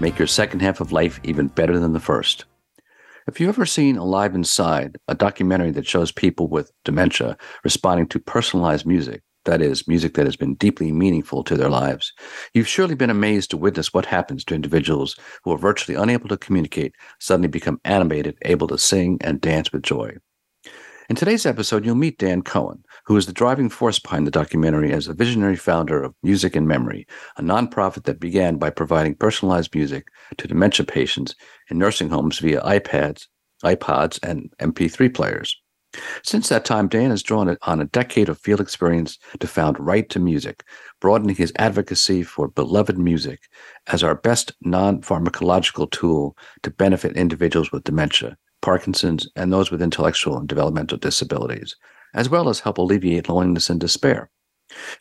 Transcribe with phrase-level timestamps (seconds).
[0.00, 2.44] make your second half of life even better than the first.
[3.28, 8.18] If you've ever seen Alive Inside, a documentary that shows people with dementia responding to
[8.18, 9.22] personalized music?
[9.44, 12.12] That is, music that has been deeply meaningful to their lives.
[12.52, 16.36] You've surely been amazed to witness what happens to individuals who are virtually unable to
[16.36, 20.16] communicate suddenly become animated, able to sing and dance with joy.
[21.08, 24.92] In today's episode, you'll meet Dan Cohen, who is the driving force behind the documentary
[24.92, 29.74] as a visionary founder of Music and Memory, a nonprofit that began by providing personalized
[29.74, 30.06] music
[30.38, 31.34] to dementia patients
[31.70, 33.26] in nursing homes via iPads,
[33.64, 35.60] iPods, and MP3 players.
[36.22, 40.08] Since that time, Dan has drawn on a decade of field experience to found Right
[40.10, 40.62] to Music,
[41.00, 43.40] broadening his advocacy for beloved music
[43.88, 49.82] as our best non pharmacological tool to benefit individuals with dementia Parkinson's, and those with
[49.82, 51.74] intellectual and developmental disabilities,
[52.14, 54.30] as well as help alleviate loneliness and despair.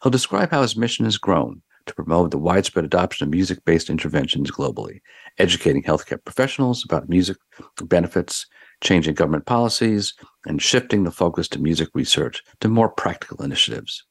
[0.02, 3.90] He'll describe how his mission has grown to promote the widespread adoption of music based
[3.90, 5.00] interventions globally,
[5.38, 7.38] educating healthcare professionals about music
[7.84, 8.46] benefits,
[8.82, 10.14] changing government policies,
[10.46, 14.06] and shifting the focus to music research to more practical initiatives.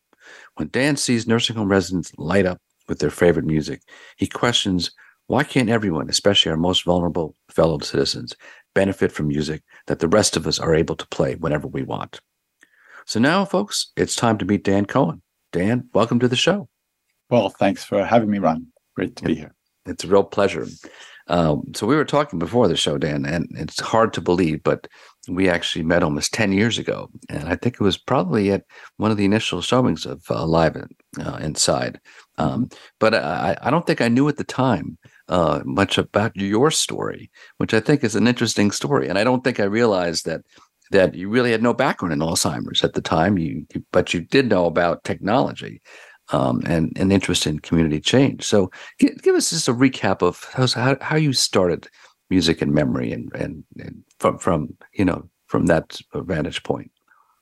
[0.57, 3.83] When Dan sees nursing home residents light up with their favorite music,
[4.17, 4.91] he questions
[5.29, 8.35] why can't everyone, especially our most vulnerable fellow citizens,
[8.75, 12.21] benefit from music that the rest of us are able to play whenever we want?
[13.09, 15.23] So now, folks, it's time to meet Dan Cohen.
[15.51, 16.69] Dan, welcome to the show.
[17.31, 18.67] Well, thanks for having me, Ron.
[18.97, 19.55] Great to be here.
[19.87, 20.67] It's a real pleasure.
[21.29, 24.89] Um, so we were talking before the show, Dan, and it's hard to believe, but
[25.27, 27.09] we actually met almost 10 years ago.
[27.31, 28.65] And I think it was probably at
[28.99, 32.01] one of the initial showings of uh, Live uh, Inside.
[32.37, 32.69] Um,
[33.01, 34.99] but I, I, don't think I knew at the time
[35.29, 39.09] uh, much about your story, which I think is an interesting story.
[39.09, 40.43] And I don't think I realized that
[40.91, 43.39] that you really had no background in Alzheimer's at the time.
[43.39, 45.81] You, but you did know about technology
[46.31, 48.45] um, and an interest in community change.
[48.45, 51.89] So give, give us just a recap of how, how you started
[52.31, 56.91] music and memory and, and, and from from you know from that vantage point.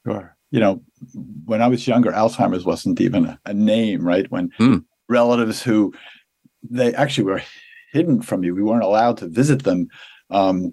[0.07, 0.37] Sure.
[0.53, 0.83] You know,
[1.45, 4.31] when I was younger, Alzheimer's wasn't even a, a name, right?
[4.31, 4.84] When mm.
[5.09, 5.93] relatives who
[6.71, 7.43] they actually were
[7.93, 8.55] hidden from you.
[8.55, 9.89] We weren't allowed to visit them.
[10.31, 10.73] Um,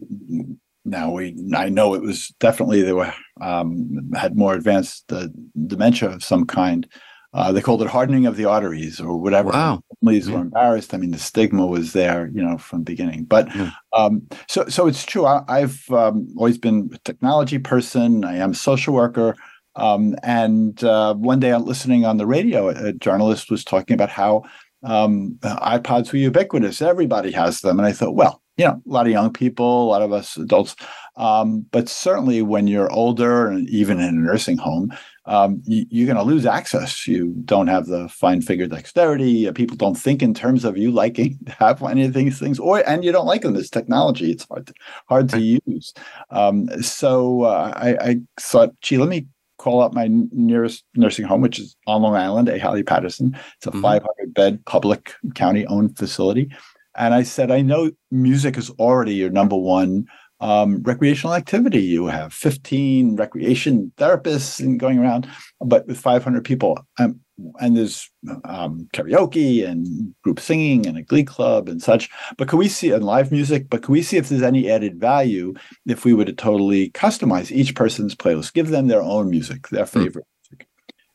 [0.86, 5.28] now we, I know it was definitely they were um, had more advanced uh,
[5.68, 6.88] dementia of some kind.
[7.34, 9.50] Uh, they called it hardening of the arteries or whatever.
[9.50, 9.82] Wow.
[10.02, 10.36] Families yeah.
[10.36, 10.94] were embarrassed.
[10.94, 13.24] I mean, the stigma was there, you know, from the beginning.
[13.24, 13.72] But yeah.
[13.92, 15.26] um, so, so it's true.
[15.26, 18.24] I, have um, always been a technology person.
[18.24, 19.36] I am a social worker.
[19.76, 22.68] Um, and uh, one day, I'm listening on the radio.
[22.70, 24.44] A journalist was talking about how
[24.84, 26.84] um, iPods were ubiquitous.
[26.84, 27.80] Everybody has them.
[27.80, 30.38] And I thought, well, you know, a lot of young people, a lot of us
[30.38, 30.76] adults,
[31.16, 34.92] um, but certainly when you're older and even in a nursing home,
[35.26, 37.08] um, you, are going to lose access.
[37.08, 39.48] You don't have the fine figure dexterity.
[39.48, 42.60] Uh, people don't think in terms of you liking to have any of these things,
[42.60, 43.54] or and you don't like them.
[43.54, 44.74] This technology, it's hard to,
[45.08, 45.94] hard to use.
[46.30, 49.28] Um, so uh, I, I thought, gee, let me
[49.58, 52.60] call up my nearest nursing home, which is on Long Island, A.
[52.60, 53.38] Holly Patterson.
[53.56, 53.82] It's a mm-hmm.
[53.82, 56.52] 500 bed public county owned facility.
[56.96, 60.08] And I said, I know music is already your number one
[60.40, 61.82] um, recreational activity.
[61.82, 65.28] You have 15 recreation therapists and going around,
[65.62, 67.22] but with 500 people, um,
[67.60, 68.12] and there's
[68.44, 72.10] um, karaoke and group singing and a glee club and such.
[72.38, 73.70] But can we see and live music?
[73.70, 75.54] But can we see if there's any added value
[75.88, 79.86] if we were to totally customize each person's playlist, give them their own music, their
[79.86, 80.00] hmm.
[80.00, 80.52] favorite mm.
[80.52, 80.68] music?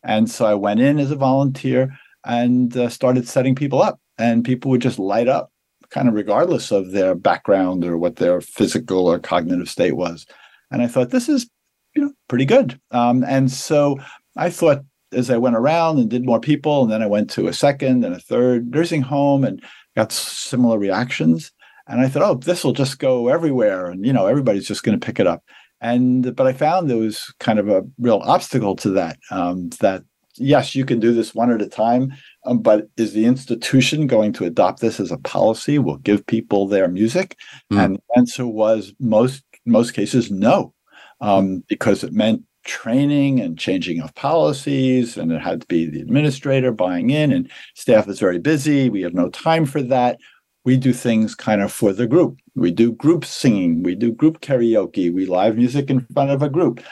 [0.03, 4.45] And so I went in as a volunteer and uh, started setting people up, and
[4.45, 5.53] people would just light up
[5.91, 10.27] kind of regardless of their background or what their physical or cognitive state was.
[10.71, 11.49] And I thought, this is,
[11.95, 12.79] you know, pretty good.
[12.91, 13.99] Um, and so
[14.37, 17.49] I thought as I went around and did more people, and then I went to
[17.49, 19.63] a second and a third nursing home and
[19.97, 21.51] got similar reactions.
[21.87, 24.99] And I thought, oh, this will just go everywhere, and you know, everybody's just going
[24.99, 25.43] to pick it up.
[25.81, 29.19] And but I found there was kind of a real obstacle to that.
[29.31, 30.03] Um, that
[30.37, 32.13] yes, you can do this one at a time,
[32.45, 35.79] um, but is the institution going to adopt this as a policy?
[35.79, 37.37] Will give people their music?
[37.73, 37.85] Mm.
[37.85, 40.73] And the answer was most most cases no,
[41.21, 46.01] um, because it meant training and changing of policies, and it had to be the
[46.01, 48.91] administrator buying in, and staff is very busy.
[48.91, 50.19] We have no time for that.
[50.65, 52.39] we do things kind of for the group.
[52.55, 56.51] We do group singing, we do group karaoke, we live music in front of a
[56.51, 56.83] group.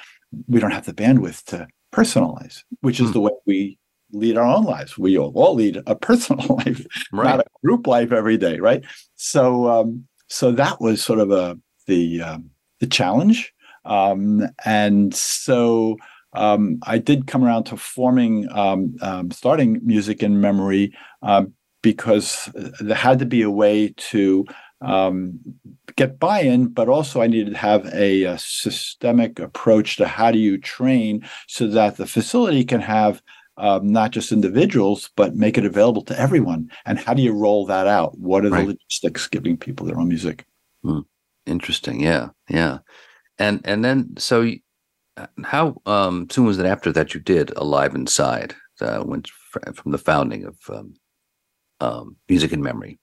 [0.49, 3.13] We don't have the bandwidth to personalize, which is mm.
[3.13, 3.79] the way we
[4.19, 4.99] lead our own lives.
[4.99, 7.25] We all lead a personal life, right.
[7.25, 8.85] not a group life every day, right?
[9.15, 13.53] So, um, so that was sort of a the um, the challenge,
[13.85, 15.97] um, and so
[16.33, 20.93] um, I did come around to forming, um, um, starting music and memory
[21.83, 24.45] because there had to be a way to
[24.81, 25.39] um,
[25.97, 30.39] get buy-in, but also I needed to have a, a, systemic approach to how do
[30.39, 33.23] you train so that the facility can have
[33.59, 36.71] um, not just individuals, but make it available to everyone.
[36.85, 38.19] And how do you roll that out?
[38.19, 38.67] What are right.
[38.67, 40.47] the logistics giving people their own music?
[40.83, 41.01] Hmm.
[41.47, 42.01] Interesting.
[42.01, 42.79] Yeah, yeah.
[43.39, 44.51] And and then so,
[45.17, 48.55] uh, how um, soon was it after that you did Alive Inside?
[48.81, 49.31] Uh, went
[49.75, 50.95] from the founding of um,
[51.81, 52.99] um, Music and Memory.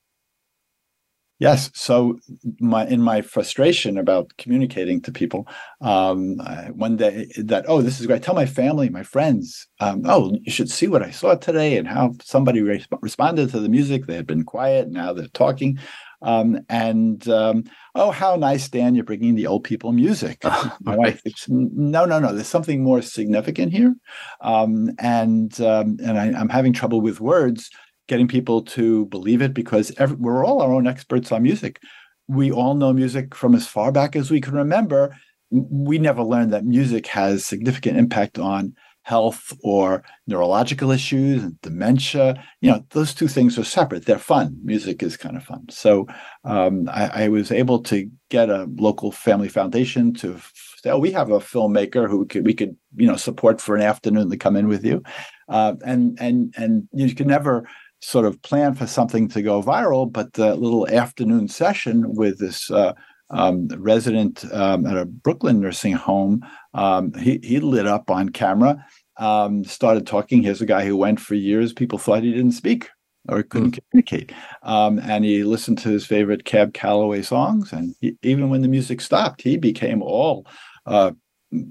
[1.43, 1.69] Yes.
[1.73, 2.19] So
[2.61, 5.45] my in my frustration about communicating to people,
[5.81, 6.37] um,
[6.71, 8.23] one day that oh this is great.
[8.23, 9.67] Tell my family, my friends.
[9.81, 13.59] Um, oh, you should see what I saw today and how somebody re- responded to
[13.59, 14.05] the music.
[14.05, 15.79] They had been quiet, now they're talking.
[16.21, 18.95] Um, and um, oh, how nice, Dan!
[18.95, 20.41] You're bringing the old people music.
[20.79, 22.33] My wife, no, no, no.
[22.33, 23.93] There's something more significant here,
[24.39, 27.69] um, and um, and I, I'm having trouble with words
[28.07, 31.79] getting people to believe it because every, we're all our own experts on music.
[32.27, 35.15] We all know music from as far back as we can remember.
[35.51, 42.41] We never learned that music has significant impact on health or neurological issues and dementia.
[42.61, 44.05] You know, those two things are separate.
[44.05, 44.57] They're fun.
[44.63, 45.65] Music is kind of fun.
[45.69, 46.07] So
[46.45, 50.39] um, I, I, was able to get a local family foundation to
[50.81, 53.81] say, "Oh, we have a filmmaker who could we could you know support for an
[53.81, 55.03] afternoon to come in with you,"
[55.49, 57.67] uh, and and and you can never
[58.03, 62.69] sort of plan for something to go viral, but the little afternoon session with this
[62.69, 62.93] uh,
[63.29, 68.85] um, resident um, at a Brooklyn nursing home, um, he, he lit up on camera,
[69.17, 70.43] um, started talking.
[70.43, 71.71] Here's a guy who went for years.
[71.71, 72.89] People thought he didn't speak
[73.29, 73.79] or couldn't mm.
[73.89, 74.33] communicate.
[74.63, 77.71] Um, and he listened to his favorite Cab Calloway songs.
[77.71, 80.45] And he, even when the music stopped, he became all
[80.85, 81.11] uh,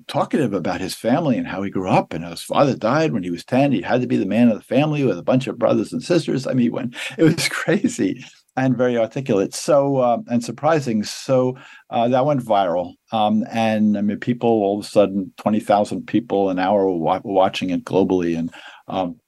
[0.07, 2.13] talkative about his family and how he grew up.
[2.13, 4.49] And how his father died when he was 10 he had to be the man
[4.49, 6.47] of the family with a bunch of brothers and sisters.
[6.47, 8.25] I mean when it was crazy
[8.57, 9.55] and very articulate.
[9.55, 11.05] So uh, and surprising.
[11.05, 11.57] So
[11.91, 12.95] uh, that went viral.
[13.13, 17.71] Um, and i mean people all of a sudden 20000 people an hour were watching
[17.71, 18.39] it globally.
[18.39, 18.53] And
[18.89, 19.21] um,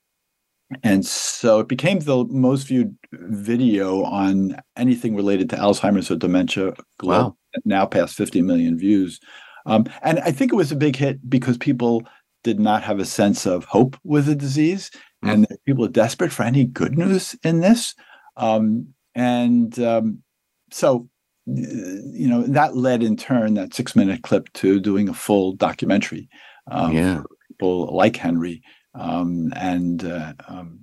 [0.82, 6.72] and so it became the most viewed video on anything related to alzheimer's or dementia
[7.02, 7.36] wow.
[7.64, 9.20] now past 50 million views
[9.66, 12.05] um, and I think it was a big hit because people
[12.43, 14.90] did not have a sense of hope with the disease,
[15.25, 15.31] mm-hmm.
[15.31, 17.94] and people are desperate for any good news in this.
[18.37, 20.22] Um, and um,
[20.70, 21.08] so,
[21.46, 26.28] you know, that led in turn that six minute clip to doing a full documentary.
[26.70, 27.22] Um, yeah.
[27.49, 28.62] people like Henry
[28.94, 30.05] um, and.
[30.05, 30.81] Uh, um,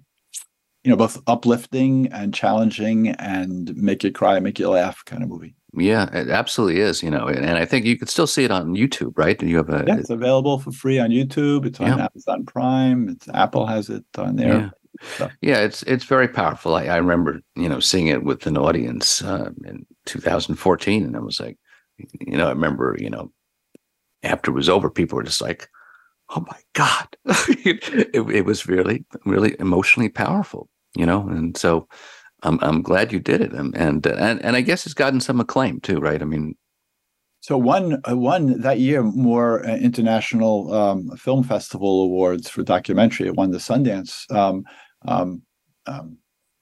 [0.84, 5.30] you know, both uplifting and challenging and make you cry, make you laugh kind of
[5.30, 5.56] movie.
[5.74, 7.02] Yeah, it absolutely is.
[7.02, 9.42] You know, and, and I think you could still see it on YouTube, right?
[9.42, 11.66] You have a yeah, it's available for free on YouTube.
[11.66, 12.08] It's on yeah.
[12.08, 13.10] Amazon Prime.
[13.10, 14.54] It's Apple has it on there.
[14.54, 14.70] Yeah.
[15.18, 15.30] So.
[15.42, 16.76] Yeah, it's it's very powerful.
[16.76, 21.20] I, I remember you know seeing it with an audience uh, in 2014, and I
[21.20, 21.58] was like,
[22.20, 23.32] you know, I remember you know
[24.24, 25.70] after it was over, people were just like,
[26.30, 27.08] "Oh my god!"
[27.66, 31.88] it, it was really really emotionally powerful, you know, and so
[32.44, 35.40] I'm I'm glad you did it, and and and, and I guess it's gotten some
[35.40, 36.22] acclaim too, right?
[36.22, 36.56] I mean,
[37.42, 43.28] so one uh, one that year more uh, international um, film festival awards for documentary.
[43.28, 44.30] It won the Sundance.
[44.32, 44.64] Um,
[45.08, 45.42] um,
[45.88, 46.18] um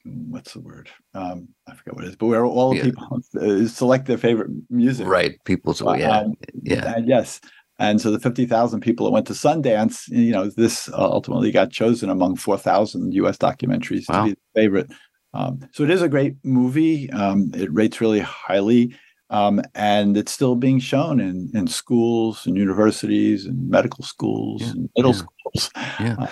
[0.06, 0.90] what's the word?
[1.14, 2.84] Um, I forget what it is, but where all yeah.
[2.84, 5.08] people uh, select their favorite music.
[5.08, 6.24] Right, people's uh, yeah,
[6.64, 7.42] yeah, and yes.
[7.82, 12.10] And so the 50,000 people that went to Sundance, you know, this ultimately got chosen
[12.10, 14.26] among 4,000 US documentaries wow.
[14.26, 14.92] to be the favorite
[15.34, 17.10] um, so it is a great movie.
[17.12, 18.96] Um, it rates really highly,
[19.30, 24.72] um, and it's still being shown in in schools and universities and medical schools yeah,
[24.72, 25.18] and middle yeah.
[25.18, 25.72] schools.
[25.76, 26.28] Yeah, uh,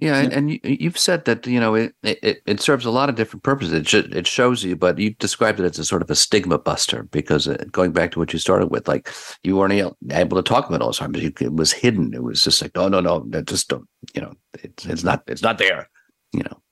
[0.00, 3.08] yeah, and, and you, have said that you know it, it, it serves a lot
[3.08, 3.72] of different purposes.
[3.72, 6.58] It sh- it shows you, but you described it as a sort of a stigma
[6.58, 9.08] buster because uh, going back to what you started with, like
[9.42, 11.24] you weren't able to talk about Alzheimer's.
[11.40, 12.14] It was hidden.
[12.14, 13.88] It was just like, no, no, no, just don't.
[14.14, 15.88] You know, it's it's not it's not there.
[16.32, 16.62] You know.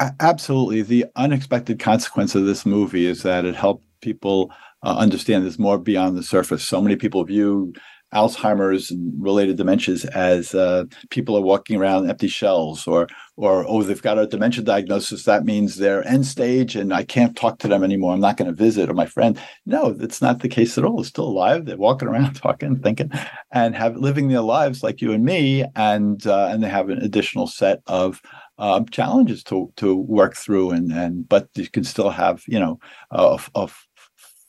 [0.00, 0.82] Absolutely.
[0.82, 4.52] The unexpected consequence of this movie is that it helped people
[4.84, 6.64] uh, understand there's more beyond the surface.
[6.64, 7.72] So many people view
[8.14, 13.82] Alzheimer's and related dementias as uh, people are walking around empty shells, or or oh
[13.82, 17.68] they've got a dementia diagnosis that means they're end stage and I can't talk to
[17.68, 18.14] them anymore.
[18.14, 19.38] I'm not going to visit or my friend.
[19.66, 20.96] No, that's not the case at all.
[20.96, 21.66] They're still alive.
[21.66, 23.10] They're walking around, talking, thinking,
[23.52, 27.02] and have living their lives like you and me, and uh, and they have an
[27.02, 28.22] additional set of
[28.58, 32.78] um, challenges to to work through, and and but you can still have you know
[33.10, 33.68] a, a,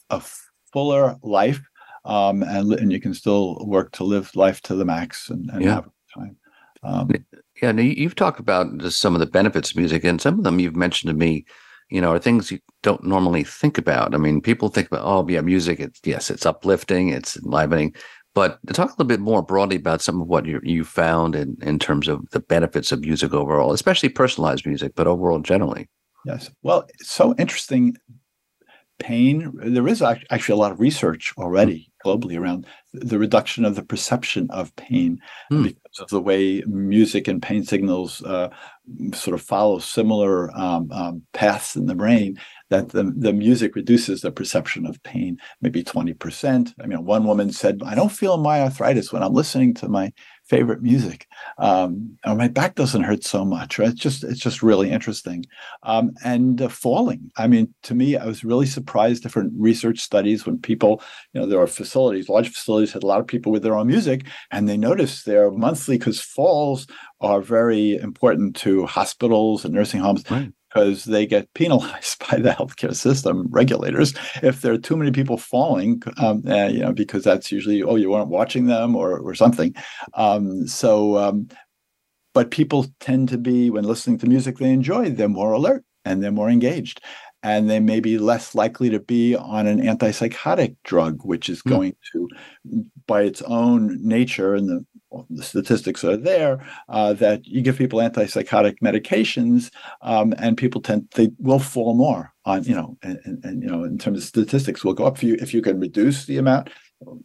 [0.10, 0.22] a
[0.72, 1.62] fuller life
[2.06, 5.64] um, and and you can still work to live life to the max and, and
[5.64, 5.76] yeah.
[5.76, 6.36] have time.
[6.82, 7.12] Um,
[7.62, 10.44] yeah, now you've talked about just some of the benefits of music, and some of
[10.44, 11.46] them you've mentioned to me,
[11.90, 14.16] you know, are things you don't normally think about.
[14.16, 15.80] I mean, people think about, oh, yeah, music.
[15.80, 17.96] It's yes, it's uplifting, it's enlivening,
[18.34, 21.36] but to talk a little bit more broadly about some of what you you found
[21.36, 25.90] in in terms of the benefits of music overall, especially personalized music, but overall generally.
[26.26, 26.50] Yes.
[26.64, 27.96] Well, it's so interesting
[29.00, 29.52] pain.
[29.56, 34.48] There is actually a lot of research already globally around the reduction of the perception
[34.52, 35.20] of pain
[35.52, 35.64] mm.
[35.64, 38.50] because of the way music and pain signals uh,
[39.14, 42.40] sort of follow similar um, um, paths in the brain.
[42.70, 46.74] That the, the music reduces the perception of pain, maybe 20%.
[46.82, 50.14] I mean, one woman said, I don't feel my arthritis when I'm listening to my
[50.50, 51.28] favorite music.
[51.60, 53.90] Um, or my back doesn't hurt so much right?
[53.90, 55.46] It's just it's just really interesting.
[55.84, 57.32] Um, and uh, falling.
[57.38, 61.02] I mean to me i was really surprised different research studies when people
[61.34, 63.88] you know there are facilities large facilities had a lot of people with their own
[63.88, 66.88] music and they noticed their monthly because falls
[67.22, 70.24] are very important to hospitals and nursing homes.
[70.30, 75.12] Right because they get penalized by the healthcare system regulators if there are too many
[75.12, 79.20] people falling, um, uh, you know, because that's usually oh you weren't watching them or
[79.20, 79.74] or something.
[80.14, 81.50] Um, so, um,
[82.34, 86.24] but people tend to be when listening to music they enjoy, they're more alert and
[86.24, 87.02] they're more engaged.
[87.42, 91.70] And they may be less likely to be on an antipsychotic drug, which is mm.
[91.70, 92.28] going to,
[93.08, 94.86] by its own nature and the
[95.30, 101.08] the statistics are there uh, that you give people antipsychotic medications um, and people tend
[101.16, 104.24] they will fall more on you know and, and, and, you know in terms of
[104.24, 106.70] statistics will go up for you if you can reduce the amount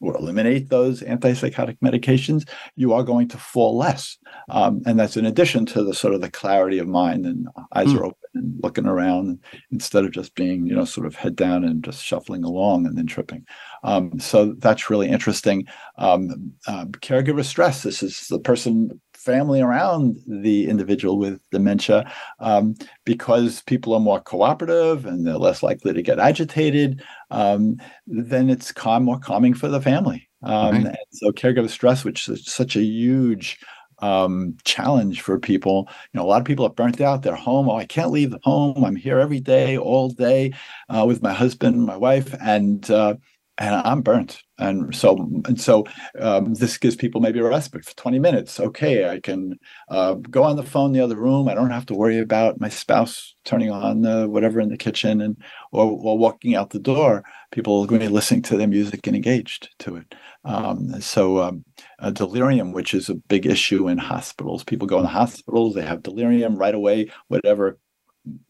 [0.00, 4.16] or eliminate those antipsychotic medications, you are going to fall less.
[4.48, 7.88] Um, and that's in addition to the sort of the clarity of mind and eyes
[7.88, 7.98] mm.
[7.98, 11.64] are open and looking around instead of just being, you know, sort of head down
[11.64, 13.44] and just shuffling along and then tripping.
[13.84, 15.66] Um, so that's really interesting.
[15.98, 17.82] Um, uh, caregiver stress.
[17.82, 22.10] This is the person family around the individual with dementia
[22.40, 22.74] um,
[23.04, 27.76] because people are more cooperative and they're less likely to get agitated, um,
[28.06, 30.28] then it's calm, more calming for the family.
[30.42, 30.96] Um, right.
[31.12, 33.58] so caregiver stress, which is such a huge
[34.00, 35.88] um, challenge for people.
[36.12, 37.22] You know, a lot of people are burnt out.
[37.22, 37.70] They're home.
[37.70, 38.84] Oh, I can't leave the home.
[38.84, 40.52] I'm here every day, all day,
[40.90, 43.14] uh, with my husband, my wife, and uh,
[43.58, 44.42] and I'm burnt.
[44.58, 45.84] And so, and so,
[46.20, 48.58] um, this gives people maybe a respite for 20 minutes.
[48.58, 49.58] Okay, I can
[49.88, 51.48] uh, go on the phone in the other room.
[51.48, 55.20] I don't have to worry about my spouse turning on uh, whatever in the kitchen,
[55.20, 55.36] and
[55.72, 59.06] or while walking out the door, people are going to be listening to their music
[59.06, 60.14] and engaged to it.
[60.44, 61.64] Um, so, um,
[62.12, 66.02] delirium, which is a big issue in hospitals, people go in the hospitals, they have
[66.02, 67.78] delirium right away, whatever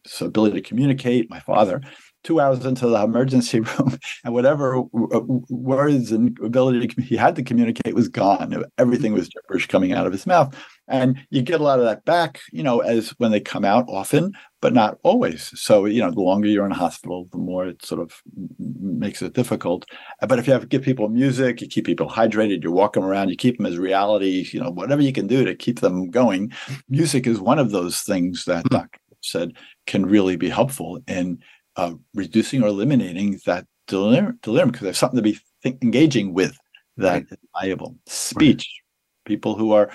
[0.06, 1.30] so ability to communicate.
[1.30, 1.80] My father
[2.24, 7.42] two hours into the emergency room, and whatever uh, words and ability he had to
[7.42, 8.64] communicate was gone.
[8.78, 10.56] Everything was gibberish coming out of his mouth.
[10.86, 13.86] And you get a lot of that back, you know, as when they come out
[13.88, 15.50] often, but not always.
[15.58, 18.20] So, you know, the longer you're in a hospital, the more it sort of
[18.58, 19.86] makes it difficult.
[20.26, 23.04] But if you have to give people music, you keep people hydrated, you walk them
[23.04, 26.10] around, you keep them as reality, you know, whatever you can do to keep them
[26.10, 26.52] going.
[26.88, 28.76] Music is one of those things that hmm.
[28.76, 28.98] Dr.
[29.22, 29.52] said
[29.86, 31.38] can really be helpful in
[31.76, 36.56] uh, reducing or eliminating that delirium because there's something to be engaging with
[36.96, 37.26] that right.
[37.30, 37.96] is valuable.
[38.06, 39.30] Speech, right.
[39.30, 39.90] people who are.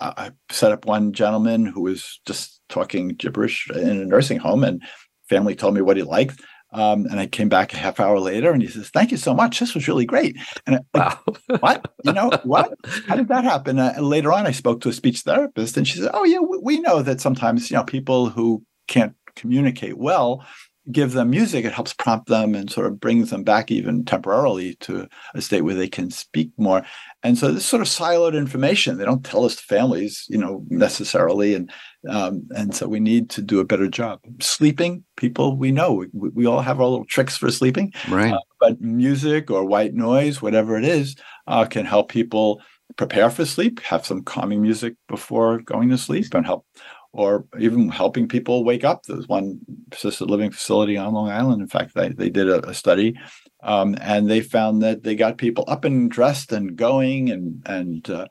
[0.00, 4.64] Uh, I set up one gentleman who was just talking gibberish in a nursing home,
[4.64, 4.82] and
[5.28, 6.40] family told me what he liked.
[6.74, 9.34] Um, and I came back a half hour later and he says, Thank you so
[9.34, 9.60] much.
[9.60, 10.38] This was really great.
[10.66, 11.34] And I, like, wow.
[11.60, 11.92] what?
[12.02, 12.72] You know, what?
[13.06, 13.78] How did that happen?
[13.78, 16.58] Uh, later on, I spoke to a speech therapist and she said, Oh, yeah, we,
[16.62, 20.46] we know that sometimes, you know, people who can't communicate well
[20.90, 24.74] give them music, it helps prompt them and sort of brings them back even temporarily
[24.76, 26.82] to a state where they can speak more.
[27.22, 30.64] And so this sort of siloed information, they don't tell us to families, you know,
[30.68, 31.54] necessarily.
[31.54, 31.70] And
[32.08, 34.18] um, and so we need to do a better job.
[34.40, 37.92] Sleeping, people we know, we, we all have our little tricks for sleeping.
[38.08, 38.32] Right.
[38.32, 41.14] Uh, but music or white noise, whatever it is,
[41.46, 42.60] uh, can help people
[42.96, 46.66] prepare for sleep, have some calming music before going to sleep and help
[47.12, 49.04] or even helping people wake up.
[49.04, 49.60] There's one
[49.92, 51.60] assisted living facility on Long Island.
[51.60, 53.18] In fact, they, they did a, a study
[53.62, 58.08] um, and they found that they got people up and dressed and going and and
[58.10, 58.26] uh,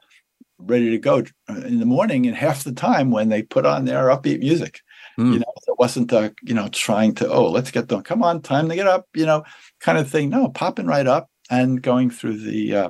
[0.58, 4.08] ready to go in the morning and half the time when they put on their
[4.08, 4.82] upbeat music.
[5.18, 5.34] Mm.
[5.34, 8.42] You know, it wasn't a you know trying to oh let's get them come on
[8.42, 9.44] time to get up you know
[9.80, 10.30] kind of thing.
[10.30, 12.90] No, popping right up and going through the uh,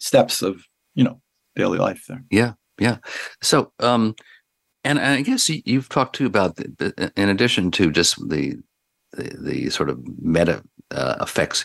[0.00, 1.20] steps of you know
[1.56, 2.24] daily life there.
[2.30, 2.98] Yeah, yeah.
[3.42, 4.14] So, um,
[4.84, 8.56] and, I guess you've talked too about the, in addition to just the
[9.12, 11.64] the, the sort of meta uh, effects.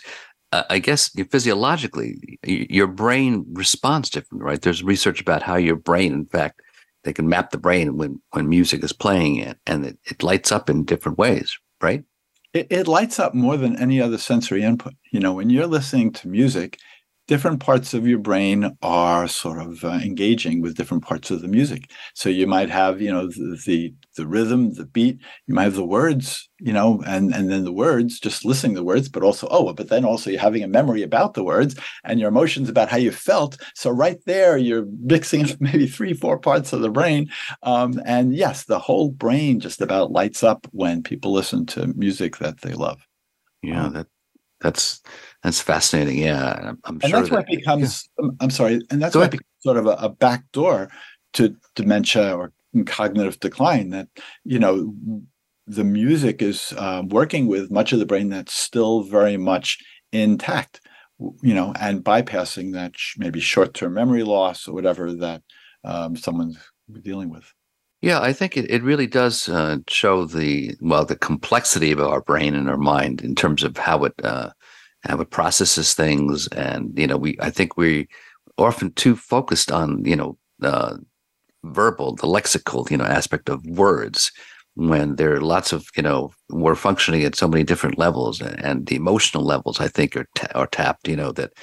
[0.51, 4.61] Uh, I guess physiologically, your brain responds differently, right?
[4.61, 6.61] There's research about how your brain, in fact,
[7.03, 10.51] they can map the brain when when music is playing it, and it, it lights
[10.51, 12.03] up in different ways, right?
[12.53, 14.93] It, it lights up more than any other sensory input.
[15.11, 16.79] You know, when you're listening to music,
[17.29, 21.48] different parts of your brain are sort of uh, engaging with different parts of the
[21.48, 21.91] music.
[22.15, 25.19] So you might have, you know, the, the, the rhythm, the beat.
[25.45, 28.79] You might have the words, you know, and and then the words, just listening to
[28.79, 31.75] the words, but also oh, but then also you're having a memory about the words
[32.03, 33.62] and your emotions about how you felt.
[33.75, 37.29] So right there, you're mixing maybe three, four parts of the brain,
[37.62, 42.38] um, and yes, the whole brain just about lights up when people listen to music
[42.38, 43.05] that they love.
[43.62, 44.07] Yeah, um, that
[44.61, 45.01] that's
[45.43, 46.17] that's fascinating.
[46.17, 48.09] Yeah, I'm, I'm and sure that's that, it becomes.
[48.21, 48.29] Yeah.
[48.39, 50.89] I'm sorry, and that's Go becomes sort of a, a back door
[51.33, 52.51] to dementia or
[52.85, 53.89] cognitive decline.
[53.91, 54.07] That
[54.43, 54.93] you know,
[55.67, 59.77] the music is uh, working with much of the brain that's still very much
[60.11, 60.81] intact.
[61.41, 65.41] You know, and bypassing that sh- maybe short-term memory loss or whatever that
[65.83, 66.57] um, someone's
[67.01, 67.53] dealing with.
[68.01, 72.21] Yeah, I think it, it really does uh, show the well the complexity of our
[72.21, 74.51] brain and our mind in terms of how it uh,
[75.03, 78.07] how it processes things, and you know we I think we
[78.57, 80.95] often too focused on you know uh,
[81.65, 84.31] verbal the lexical you know aspect of words
[84.75, 88.87] when there are lots of you know we're functioning at so many different levels and,
[88.87, 91.53] the emotional levels I think are are tapped you know that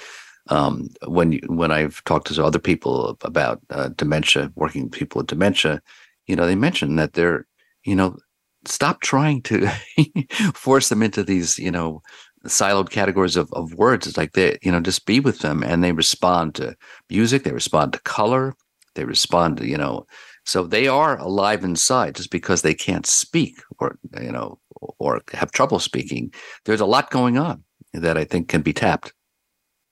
[0.49, 5.29] um, when when I've talked to other people about uh, dementia working with people with
[5.29, 5.83] dementia
[6.27, 7.47] you know, they mentioned that they're,
[7.85, 8.17] you know,
[8.65, 9.69] stop trying to
[10.55, 12.03] force them into these, you know,
[12.45, 14.07] siloed categories of, of words.
[14.07, 16.77] It's like they, you know, just be with them and they respond to
[17.11, 18.55] music, they respond to color,
[18.95, 20.07] they respond to, you know,
[20.45, 24.61] so they are alive inside just because they can't speak or, you know,
[24.99, 26.33] or have trouble speaking.
[26.65, 29.13] There's a lot going on that I think can be tapped.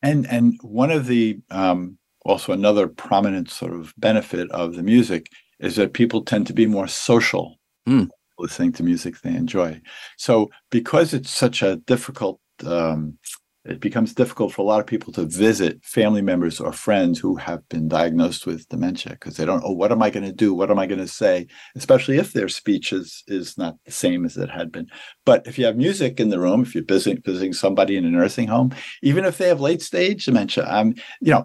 [0.03, 5.29] And and one of the um, also another prominent sort of benefit of the music
[5.65, 8.09] is that people tend to be more social mm.
[8.39, 9.81] listening to music they enjoy.
[10.19, 13.19] So because it's such a difficult um,
[13.65, 17.37] it becomes difficult for a lot of people to visit family members or friends who
[17.37, 20.53] have been diagnosed with dementia because they don't oh what am i going to do
[20.53, 24.25] what am i going to say especially if their speech is is not the same
[24.25, 24.87] as it had been
[25.25, 28.11] but if you have music in the room if you're visiting, visiting somebody in a
[28.11, 28.73] nursing home
[29.03, 31.45] even if they have late stage dementia um you know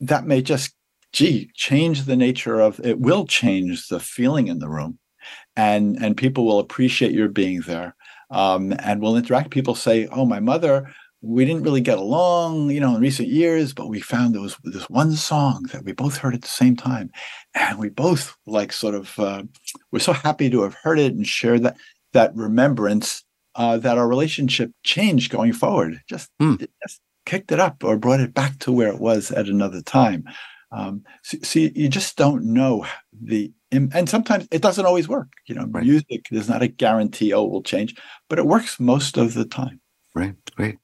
[0.00, 0.74] that may just
[1.14, 4.98] gee, change the nature of it will change the feeling in the room.
[5.56, 7.94] And and people will appreciate your being there.
[8.30, 9.50] Um, and will interact.
[9.50, 13.72] People say, Oh, my mother, we didn't really get along, you know, in recent years,
[13.72, 16.74] but we found there was this one song that we both heard at the same
[16.74, 17.10] time.
[17.54, 19.44] And we both like sort of uh,
[19.92, 21.76] we're so happy to have heard it and shared that
[22.12, 23.22] that remembrance
[23.54, 26.00] uh, that our relationship changed going forward.
[26.08, 26.66] Just, mm.
[26.82, 30.24] just kicked it up or brought it back to where it was at another time.
[30.74, 35.28] Um, so, so, you just don't know the, and sometimes it doesn't always work.
[35.46, 35.84] You know, right.
[35.84, 37.94] music is not a guarantee, oh, it will change,
[38.28, 39.80] but it works most of the time.
[40.14, 40.78] Right, great.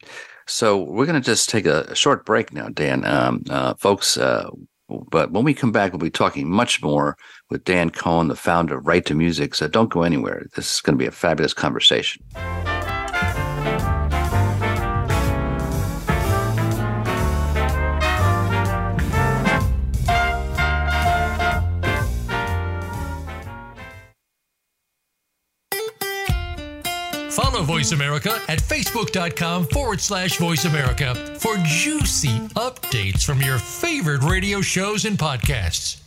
[0.46, 3.04] So we're going to just take a, a, short break now, Dan.
[3.04, 4.50] Um, uh, folks, uh,
[4.88, 7.16] but when we come back, we'll be talking much more
[7.48, 9.54] with Dan Cohen, the founder of Right to Music.
[9.54, 10.46] So don't go anywhere.
[10.56, 12.24] This is going to be a fabulous conversation.
[27.70, 34.60] Voice America at facebook.com forward slash voice America for juicy updates from your favorite radio
[34.60, 36.00] shows and podcasts.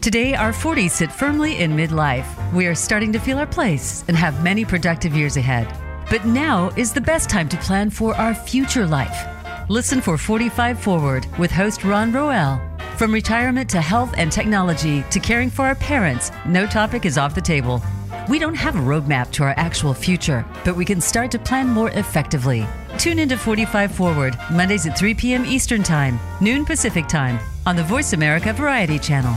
[0.00, 2.26] Today, our 40s sit firmly in midlife.
[2.52, 5.72] We are starting to feel our place and have many productive years ahead.
[6.10, 9.28] But now is the best time to plan for our future life.
[9.70, 12.60] Listen for 45 Forward with host Ron Roel.
[12.96, 17.32] From retirement to health and technology to caring for our parents, no topic is off
[17.32, 17.80] the table.
[18.28, 21.68] We don't have a roadmap to our actual future, but we can start to plan
[21.68, 22.66] more effectively.
[22.98, 25.44] Tune into 45 Forward, Mondays at 3 p.m.
[25.44, 29.36] Eastern Time, noon Pacific Time, on the Voice America Variety Channel.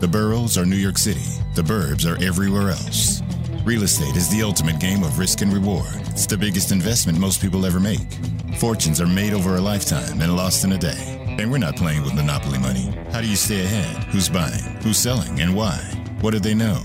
[0.00, 1.42] The boroughs are New York City.
[1.54, 3.20] The burbs are everywhere else.
[3.66, 5.92] Real estate is the ultimate game of risk and reward.
[6.06, 8.08] It's the biggest investment most people ever make.
[8.56, 11.18] Fortunes are made over a lifetime and lost in a day.
[11.38, 12.96] And we're not playing with monopoly money.
[13.12, 14.04] How do you stay ahead?
[14.04, 14.62] Who's buying?
[14.82, 15.38] Who's selling?
[15.38, 15.76] And why?
[16.22, 16.82] What do they know?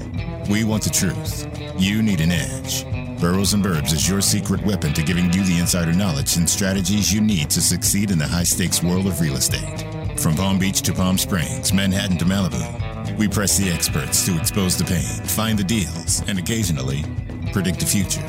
[0.50, 1.48] We want the truth.
[1.80, 2.84] You need an edge.
[3.22, 7.14] Boroughs and Burbs is your secret weapon to giving you the insider knowledge and strategies
[7.14, 10.20] you need to succeed in the high stakes world of real estate.
[10.20, 12.95] From Palm Beach to Palm Springs, Manhattan to Malibu.
[13.18, 17.04] We press the experts to expose the pain, find the deals, and occasionally
[17.54, 18.28] predict the future.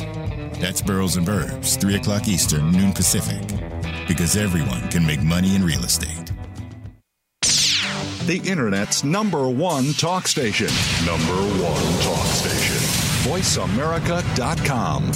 [0.61, 3.43] That's Boroughs and Burbs, 3 o'clock Eastern, noon Pacific.
[4.09, 6.31] Because everyone can make money in real estate.
[8.27, 10.67] The Internet's number one talk station.
[11.05, 12.77] Number one talk station.
[13.31, 15.13] VoiceAmerica.com.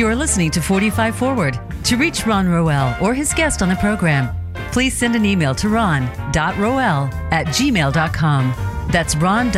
[0.00, 1.60] You are listening to 45 Forward.
[1.84, 4.34] To reach Ron Roel or his guest on the program,
[4.72, 8.54] please send an email to ron.roel at gmail.com.
[8.90, 9.52] That's ron.roel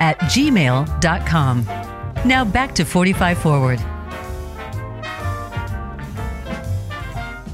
[0.00, 1.64] at gmail.com.
[2.26, 3.80] Now back to 45 Forward.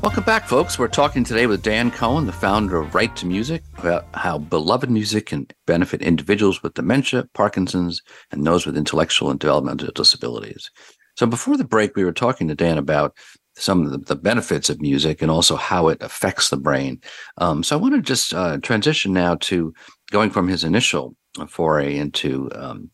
[0.03, 0.79] Welcome back, folks.
[0.79, 4.88] We're talking today with Dan Cohen, the founder of Right to Music, about how beloved
[4.88, 10.70] music can benefit individuals with dementia, Parkinson's, and those with intellectual and developmental disabilities.
[11.17, 13.17] So before the break, we were talking to Dan about
[13.57, 17.01] some of the, the benefits of music and also how it affects the brain.
[17.39, 19.73] Um, so I want to just uh, transition now to
[20.11, 21.17] going from his initial
[21.49, 22.91] foray into um,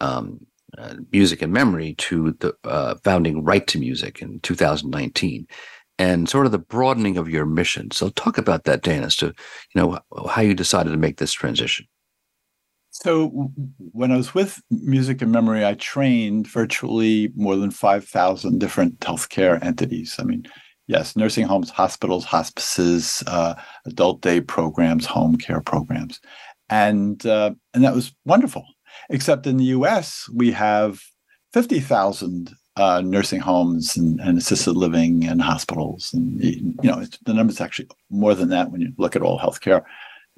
[0.00, 0.46] um,
[0.78, 5.46] uh, music and memory to the uh, founding Right to Music in 2019
[5.98, 7.90] and sort of the broadening of your mission.
[7.90, 9.32] So talk about that, Dan, as to you
[9.74, 11.86] know how you decided to make this transition.
[12.94, 13.50] So
[13.92, 19.60] when I was with Music and Memory, I trained virtually more than 5,000 different healthcare
[19.64, 20.14] entities.
[20.20, 20.46] I mean,
[20.86, 23.54] yes, nursing homes, hospitals, hospices, uh,
[23.84, 26.20] adult day programs, home care programs.
[26.70, 28.64] And, uh, and that was wonderful.
[29.10, 31.00] Except in the US, we have
[31.52, 36.12] 50,000 uh, nursing homes and, and, assisted living and hospitals.
[36.14, 39.82] And, you know, the number's actually more than that when you look at all healthcare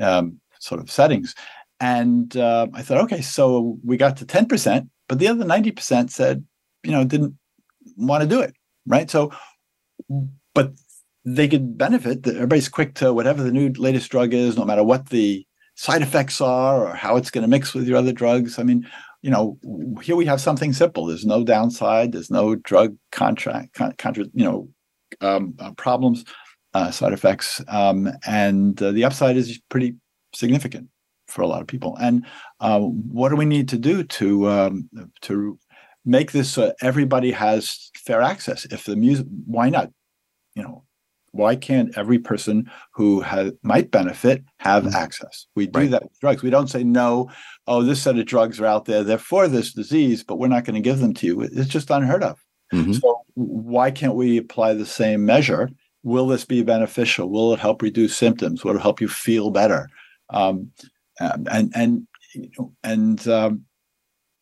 [0.00, 1.34] um, sort of settings.
[1.80, 6.44] And uh, I thought, okay, so we got to 10%, but the other 90% said,
[6.82, 7.36] you know, didn't
[7.96, 8.54] want to do it.
[8.86, 9.10] Right.
[9.10, 9.32] So,
[10.54, 10.72] but
[11.24, 12.26] they could benefit.
[12.26, 16.40] Everybody's quick to whatever the new latest drug is, no matter what the side effects
[16.40, 18.58] are or how it's going to mix with your other drugs.
[18.58, 18.88] I mean,
[19.22, 19.58] you know,
[20.02, 21.06] here we have something simple.
[21.06, 22.12] There's no downside.
[22.12, 24.68] There's no drug contract, contra, you know,
[25.20, 26.24] um, uh, problems,
[26.74, 29.94] uh, side effects, um, and uh, the upside is pretty
[30.34, 30.88] significant
[31.36, 31.96] for a lot of people.
[32.00, 32.26] And
[32.60, 35.58] uh, what do we need to do to um, to
[36.04, 38.64] make this so everybody has fair access?
[38.64, 39.92] If the music, why not?
[40.54, 40.84] You know,
[41.32, 44.96] why can't every person who has might benefit have mm-hmm.
[44.96, 45.46] access?
[45.54, 45.90] We do right.
[45.90, 46.42] that with drugs.
[46.42, 47.30] We don't say no.
[47.66, 49.04] Oh, this set of drugs are out there.
[49.04, 51.42] They're for this disease, but we're not going to give them to you.
[51.42, 52.42] It's just unheard of.
[52.72, 52.94] Mm-hmm.
[52.94, 55.70] So why can't we apply the same measure?
[56.02, 57.28] Will this be beneficial?
[57.30, 58.64] Will it help reduce symptoms?
[58.64, 59.88] Will it help you feel better?
[60.30, 60.70] Um,
[61.20, 62.06] um, and and
[62.82, 63.64] and um,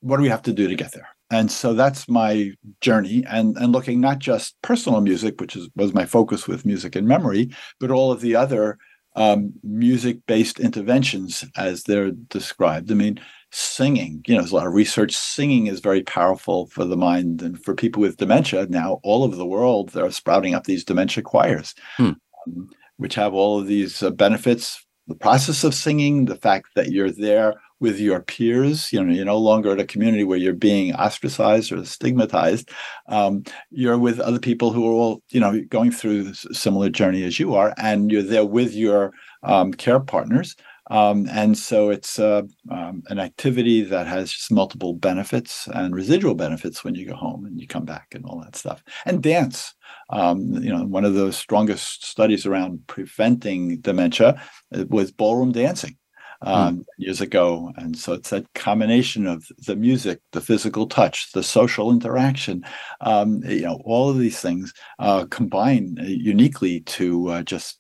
[0.01, 1.09] what do we have to do to get there?
[1.31, 5.95] And so that's my journey, and and looking not just personal music, which is was
[5.95, 8.79] my focus with music and memory, but all of the other
[9.17, 12.91] um, music-based interventions as they're described.
[12.91, 13.21] I mean,
[13.53, 14.23] singing.
[14.27, 15.17] You know, there's a lot of research.
[15.17, 19.37] Singing is very powerful for the mind, and for people with dementia now, all over
[19.37, 22.13] the world, they're sprouting up these dementia choirs, hmm.
[22.47, 26.91] um, which have all of these uh, benefits the process of singing, the fact that
[26.91, 30.55] you're there with your peers, you know, you're no longer in a community where you're
[30.55, 32.71] being ostracized or stigmatized.
[33.09, 37.39] Um, you're with other people who are all, you know, going through similar journey as
[37.39, 39.13] you are, and you're there with your
[39.43, 40.57] um, care partners.
[40.91, 46.85] Um, and so it's uh, um, an activity that has multiple benefits and residual benefits
[46.85, 48.83] when you go home and you come back and all that stuff.
[49.07, 49.75] And dance,
[50.11, 54.41] um, you know, one of the strongest studies around preventing dementia
[54.75, 55.97] uh, was ballroom dancing.
[56.45, 56.85] um, mm.
[56.99, 57.73] years ago.
[57.77, 62.65] And so it's that combination of the music, the physical touch, the social interaction,
[63.01, 67.79] um, you know, all of these things uh, combine uniquely to uh, just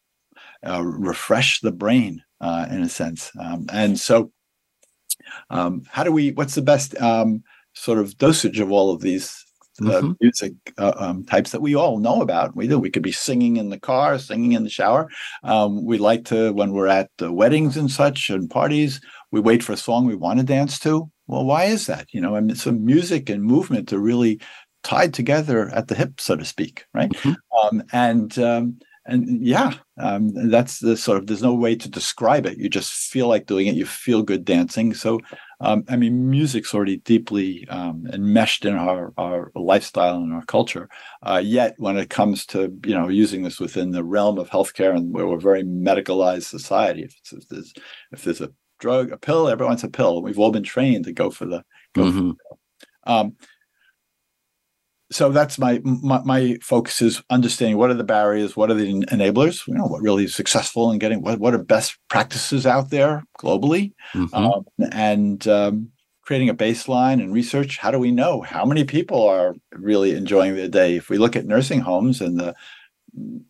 [0.66, 3.30] uh, refresh the brain uh, in a sense.
[3.38, 4.32] Um, and so,
[5.50, 6.32] um, how do we?
[6.32, 7.42] What's the best um,
[7.74, 10.12] sort of dosage of all of these uh, mm-hmm.
[10.20, 12.56] music uh, um, types that we all know about.
[12.56, 12.78] We do.
[12.78, 15.08] We could be singing in the car, singing in the shower.
[15.42, 19.00] Um, we like to when we're at uh, weddings and such and parties.
[19.30, 21.10] We wait for a song we want to dance to.
[21.26, 22.12] Well, why is that?
[22.12, 24.40] You know, I mean, some music and movement are really
[24.82, 27.10] tied together at the hip, so to speak, right?
[27.10, 27.66] Mm-hmm.
[27.66, 32.46] Um, and um, and yeah, um, that's the sort of there's no way to describe
[32.46, 32.58] it.
[32.58, 33.74] You just feel like doing it.
[33.74, 34.94] You feel good dancing.
[34.94, 35.20] So,
[35.60, 40.88] um, I mean, music's already deeply um, enmeshed in our our lifestyle and our culture.
[41.22, 44.96] Uh, yet, when it comes to you know using this within the realm of healthcare
[44.96, 47.74] and where we're a very medicalized society, if, if there's
[48.12, 50.22] if there's a drug, a pill, everyone's a pill.
[50.22, 51.62] We've all been trained to go for the
[51.94, 52.18] go mm-hmm.
[52.18, 52.58] for the pill.
[53.06, 53.36] Um,
[55.14, 58.92] so that's my, my, my focus is understanding what are the barriers, what are the
[59.04, 62.90] enablers, you know, what really is successful in getting what what are best practices out
[62.90, 64.34] there globally, mm-hmm.
[64.34, 65.88] um, and um,
[66.22, 67.78] creating a baseline and research.
[67.78, 70.96] How do we know how many people are really enjoying their day?
[70.96, 72.54] If we look at nursing homes and the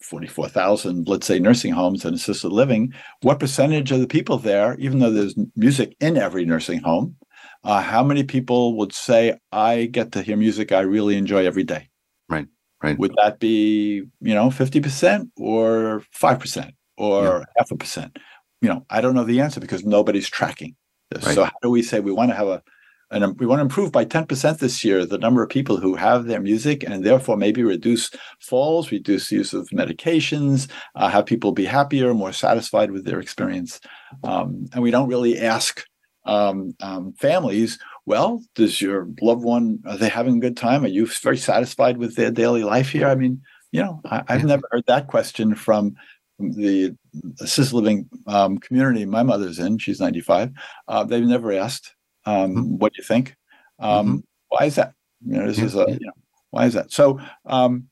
[0.02, 4.98] 44,000, let's say, nursing homes and assisted living, what percentage of the people there, even
[4.98, 7.16] though there's music in every nursing home,
[7.64, 11.64] uh, how many people would say I get to hear music I really enjoy every
[11.64, 11.88] day?
[12.28, 12.46] Right,
[12.82, 12.98] right.
[12.98, 17.44] Would that be you know fifty percent or five percent or yeah.
[17.56, 18.18] half a percent?
[18.60, 20.76] You know, I don't know the answer because nobody's tracking
[21.10, 21.24] this.
[21.24, 21.34] Right.
[21.34, 22.62] So how do we say we want to have a
[23.10, 26.24] and we want to improve by 10% this year the number of people who have
[26.24, 31.64] their music and therefore maybe reduce falls reduce use of medications uh, have people be
[31.66, 33.80] happier more satisfied with their experience
[34.24, 35.84] um, and we don't really ask
[36.24, 40.84] um, um, families, well, does your loved one are they having a good time?
[40.84, 43.08] Are you very satisfied with their daily life here?
[43.08, 45.96] I mean, you know, I, have never heard that question from
[46.38, 46.96] the
[47.40, 49.78] assisted living um, community my mother's in.
[49.78, 50.52] She's 95.
[50.88, 51.94] Uh, they've never asked,
[52.26, 52.76] um, mm-hmm.
[52.76, 53.36] "What do you think?"
[53.78, 54.18] Um, mm-hmm.
[54.48, 54.92] Why is that?
[55.26, 56.12] You know, this is a you know,
[56.50, 56.92] why is that?
[56.92, 57.20] So.
[57.46, 57.88] Um,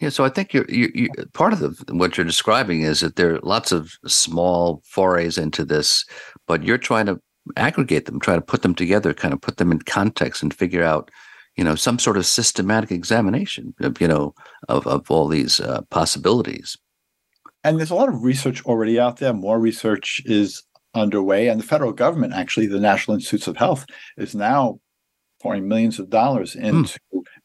[0.00, 3.16] yeah, so I think you're, you, you, part of the, what you're describing is that
[3.16, 6.04] there are lots of small forays into this,
[6.46, 7.20] but you're trying to
[7.56, 10.82] aggregate them, try to put them together, kind of put them in context, and figure
[10.82, 11.10] out,
[11.56, 14.34] you know, some sort of systematic examination, of, you know,
[14.68, 16.76] of of all these uh, possibilities.
[17.64, 19.32] And there's a lot of research already out there.
[19.32, 20.62] More research is
[20.94, 23.86] underway, and the federal government, actually, the National Institutes of Health,
[24.18, 24.78] is now
[25.40, 26.64] pouring millions of dollars hmm.
[26.64, 26.98] into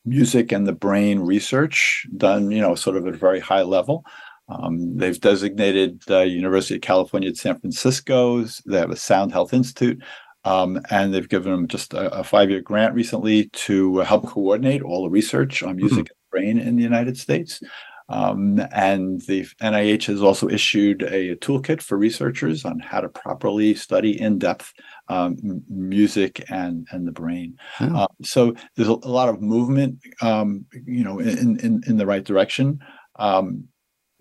[0.06, 4.04] music and the brain research done, you know, sort of at a very high level.
[4.50, 8.62] Um, they've designated the University of California at San Francisco's.
[8.66, 10.02] They have a Sound Health Institute.
[10.44, 15.04] Um, and they've given them just a, a five-year grant recently to help coordinate all
[15.04, 16.48] the research on music mm-hmm.
[16.48, 17.62] and brain in the United States.
[18.10, 23.08] Um, and the NIH has also issued a, a, toolkit for researchers on how to
[23.08, 24.74] properly study in depth
[25.08, 27.58] um, music and and the brain.
[27.80, 27.96] Oh.
[27.96, 32.06] Uh, so there's a, a, lot of movement, um, you know, in, in in the
[32.06, 32.80] right direction.
[33.18, 33.68] Um,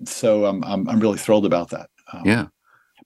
[0.04, 1.90] so I'm, I'm I'm really thrilled about that.
[2.12, 2.46] Um, yeah.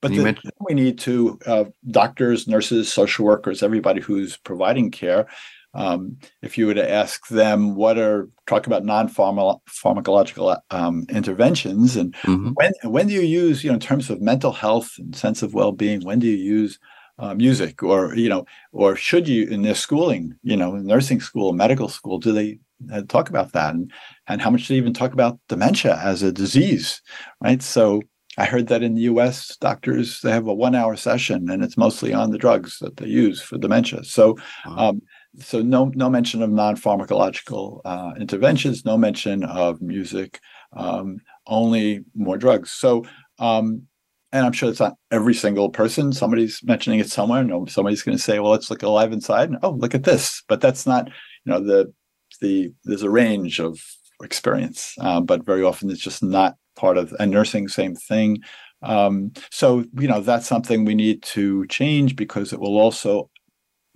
[0.01, 5.27] But the, mentioned- we need to uh, doctors, nurses, social workers, everybody who's providing care.
[5.73, 12.13] Um, if you were to ask them what are talk about non-pharmacological um, interventions and
[12.17, 12.51] mm-hmm.
[12.53, 15.53] when when do you use you know in terms of mental health and sense of
[15.53, 16.79] well-being when do you use
[17.17, 21.53] uh, music or you know or should you in their schooling you know nursing school
[21.53, 22.59] medical school do they
[22.91, 23.73] uh, talk about that?
[23.73, 23.91] And
[24.27, 27.01] and how much do they even talk about dementia as a disease
[27.41, 27.61] right?
[27.61, 28.01] So
[28.37, 31.77] i heard that in the us doctors they have a one hour session and it's
[31.77, 34.03] mostly on the drugs that they use for dementia.
[34.03, 34.89] So wow.
[34.89, 35.01] um,
[35.39, 40.39] so no no mention of non-pharmacological uh, interventions no mention of music
[40.73, 42.71] um, only more drugs.
[42.71, 43.05] So
[43.39, 43.87] um,
[44.35, 46.11] and I'm sure it's not every single person.
[46.11, 47.43] Somebody's mentioning it somewhere.
[47.43, 50.43] No, somebody's going to say, "Well, let's look alive inside." And, oh, look at this.
[50.49, 51.93] But that's not, you know, the
[52.41, 53.79] the there's a range of
[54.21, 57.13] experience, uh, but very often it's just not part of.
[57.17, 58.39] And nursing, same thing.
[58.81, 63.29] Um, so you know that's something we need to change because it will also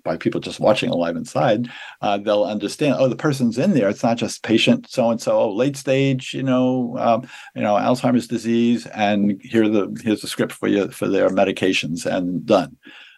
[0.03, 1.69] by people just watching Alive Inside,
[2.01, 2.95] uh, they'll understand.
[2.97, 3.89] Oh, the person's in there.
[3.89, 5.51] It's not just patient so and so.
[5.51, 10.53] Late stage, you know, um, you know, Alzheimer's disease, and here the here's the script
[10.53, 12.77] for you for their medications, and done.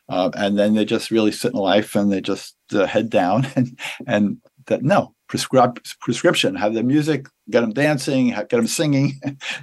[0.10, 3.48] Uh, and then they just really sit in life, and they just uh, head down,
[3.56, 6.56] and and that no prescribe prescription.
[6.56, 9.13] Have the music, get them dancing, have, get them singing,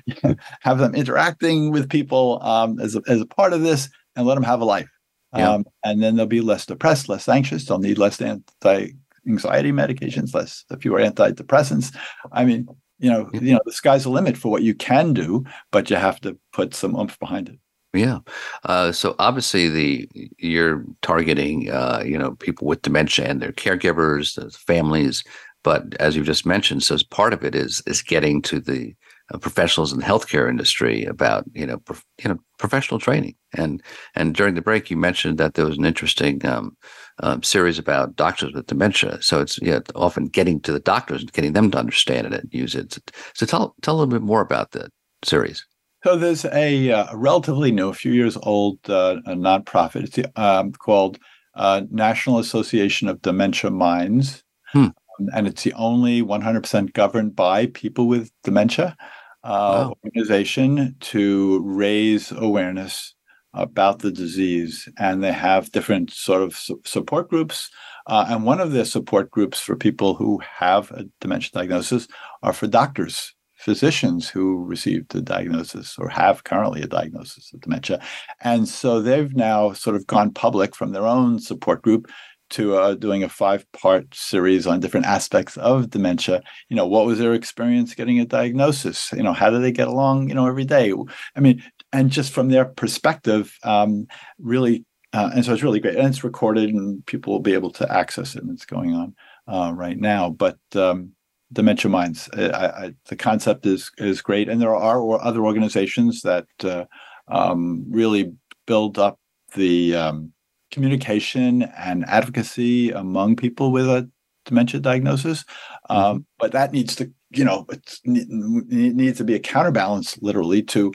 [0.61, 3.91] have them interacting with people um, as a, as a part of this.
[4.17, 4.89] and let them have a life.
[5.37, 5.51] Yeah.
[5.51, 7.67] Um, and then they'll be less depressed, less anxious.
[7.67, 8.93] They'll need less anti
[9.27, 11.95] anxiety medications, less fewer antidepressants.
[12.33, 12.67] I mean,
[12.99, 15.97] you know, you know, the sky's the limit for what you can do, but you
[15.97, 17.59] have to put some oomph behind it.
[17.95, 18.19] Yeah.
[18.65, 24.35] Uh, so obviously, the you're targeting, uh, you know, people with dementia and their caregivers,
[24.35, 25.25] the families.
[25.65, 28.95] But as you just mentioned, so part of it is is getting to the
[29.41, 33.35] professionals in the healthcare industry about you know prof- you know professional training.
[33.55, 33.83] And
[34.15, 36.77] and during the break, you mentioned that there was an interesting um,
[37.23, 39.21] um, series about doctors with dementia.
[39.21, 42.49] So it's yeah, often getting to the doctors and getting them to understand it and
[42.53, 42.99] use it.
[43.35, 44.89] So tell tell a little bit more about the
[45.25, 45.67] series.
[46.05, 50.05] So there's a, uh, relatively new, a few years old, uh, a nonprofit.
[50.05, 51.19] It's um, called
[51.57, 54.79] uh, National Association of Dementia Minds, Hmm.
[55.19, 59.05] Um, and it's the only 100% governed by people with dementia uh,
[59.45, 59.95] Wow.
[60.05, 63.15] organization to raise awareness
[63.55, 64.89] about the disease.
[64.99, 67.71] And they have different sort of su- support groups.
[68.07, 72.09] Uh, and one of the support groups for people who have a dementia diagnosis
[72.43, 78.01] are for doctors physicians who received a diagnosis or have currently a diagnosis of dementia.
[78.41, 82.09] And so they've now sort of gone public from their own support group
[82.51, 86.43] to uh, doing a five part series on different aspects of dementia.
[86.69, 89.13] You know, what was their experience getting a diagnosis?
[89.13, 90.93] You know, how do they get along, you know, every day?
[91.37, 94.07] I mean, and just from their perspective, um,
[94.39, 94.85] really.
[95.15, 95.97] Uh, and so it's really great.
[95.97, 98.43] And it's recorded and people will be able to access it.
[98.43, 99.15] And it's going on
[99.47, 100.29] uh, right now.
[100.29, 101.13] But um,
[101.53, 102.29] Dementia Minds.
[102.37, 106.85] I, I, the concept is is great, and there are other organizations that uh,
[107.29, 108.33] um, really
[108.67, 109.19] build up
[109.55, 110.33] the um,
[110.71, 114.09] communication and advocacy among people with a
[114.45, 115.45] dementia diagnosis.
[115.91, 117.67] Um, But that needs to, you know,
[118.05, 120.93] it needs to be a counterbalance, literally, to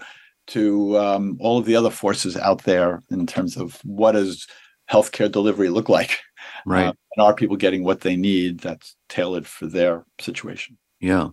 [0.48, 4.46] to um, all of the other forces out there in terms of what does
[4.92, 6.20] healthcare delivery look like
[6.66, 6.88] Right.
[6.88, 10.78] uh, and are people getting what they need that's tailored for their situation?
[11.00, 11.30] Yeah.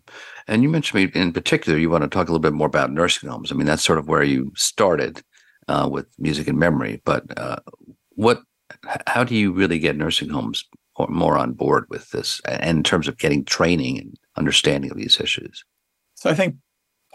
[0.47, 2.93] And you mentioned me in particular, you want to talk a little bit more about
[2.93, 3.51] nursing homes.
[3.51, 5.23] I mean, that's sort of where you started
[5.69, 7.01] uh, with music and memory.
[7.05, 7.59] But uh,
[8.21, 8.43] what,
[9.07, 10.65] how do you really get nursing homes
[11.09, 15.19] more on board with this and in terms of getting training and understanding of these
[15.19, 15.65] issues?
[16.17, 16.57] So I think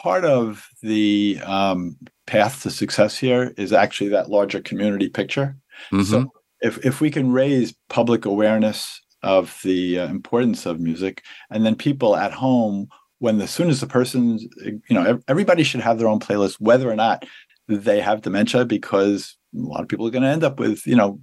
[0.01, 5.55] part of the um, path to success here is actually that larger community picture.
[5.91, 6.05] Mhm.
[6.05, 11.63] So if if we can raise public awareness of the uh, importance of music, and
[11.63, 12.87] then people at home,
[13.19, 16.89] when as soon as the person, you know, everybody should have their own playlist, whether
[16.89, 17.25] or not
[17.67, 20.95] they have dementia, because a lot of people are going to end up with, you
[20.95, 21.19] know,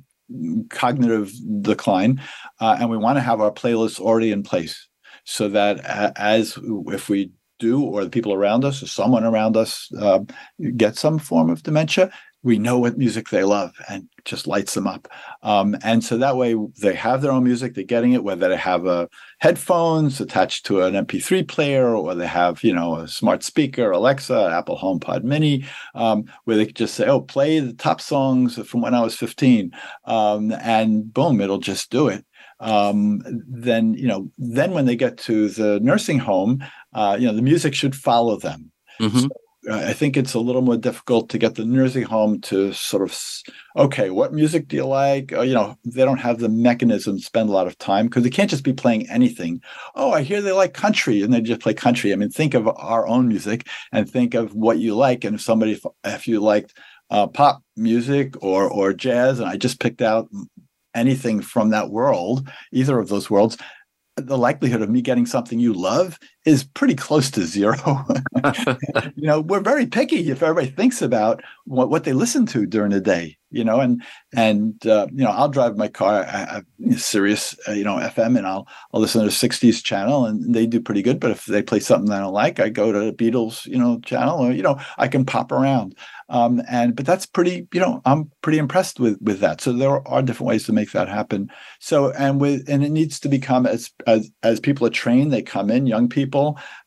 [0.70, 2.20] cognitive decline,
[2.61, 4.88] uh, and we want to have our playlists already in place
[5.24, 5.78] so that
[6.16, 10.18] as if we do or the people around us or someone around us uh,
[10.76, 12.11] get some form of dementia
[12.42, 15.09] we know what music they love and just lights them up.
[15.42, 18.57] Um, and so that way they have their own music they're getting it whether they
[18.57, 19.07] have uh,
[19.38, 24.50] headphones attached to an mp3 player or they have you know a smart speaker alexa
[24.52, 28.81] apple homepod mini um, where they could just say oh play the top songs from
[28.81, 29.70] when i was 15
[30.05, 32.24] um, and boom it'll just do it.
[32.61, 36.62] Um, then you know then when they get to the nursing home
[36.94, 38.70] uh, you know the music should follow them.
[39.00, 39.24] Mhm.
[39.26, 39.28] uh,
[39.70, 43.16] I think it's a little more difficult to get the nursing home to sort of,
[43.77, 45.33] okay, what music do you like?
[45.33, 48.25] Uh, you know, they don't have the mechanism to spend a lot of time because
[48.25, 49.62] they can't just be playing anything.
[49.94, 52.12] Oh, I hear they like country and they just play country.
[52.12, 55.22] I mean, think of our own music and think of what you like.
[55.22, 56.77] And if somebody, if, if you liked
[57.11, 60.29] uh, pop music or or jazz, and I just picked out
[60.92, 63.57] anything from that world, either of those worlds,
[64.16, 67.76] the likelihood of me getting something you love is pretty close to zero.
[69.14, 72.90] you know, we're very picky if everybody thinks about what, what they listen to during
[72.90, 74.02] the day, you know, and,
[74.35, 78.37] and, uh, you know, I'll drive my car, I, I, Sirius, uh, you know, FM
[78.37, 81.20] and I'll, I'll listen to the sixties channel and they do pretty good.
[81.20, 84.00] But if they play something I don't like, I go to the Beatles, you know,
[84.00, 85.96] channel or, you know, I can pop around.
[86.33, 89.61] Um, and, but that's pretty, you know, I'm pretty impressed with, with that.
[89.61, 91.50] So there are different ways to make that happen.
[91.78, 95.42] So, and with, and it needs to become as, as, as people are trained, they
[95.42, 96.32] come in, young people,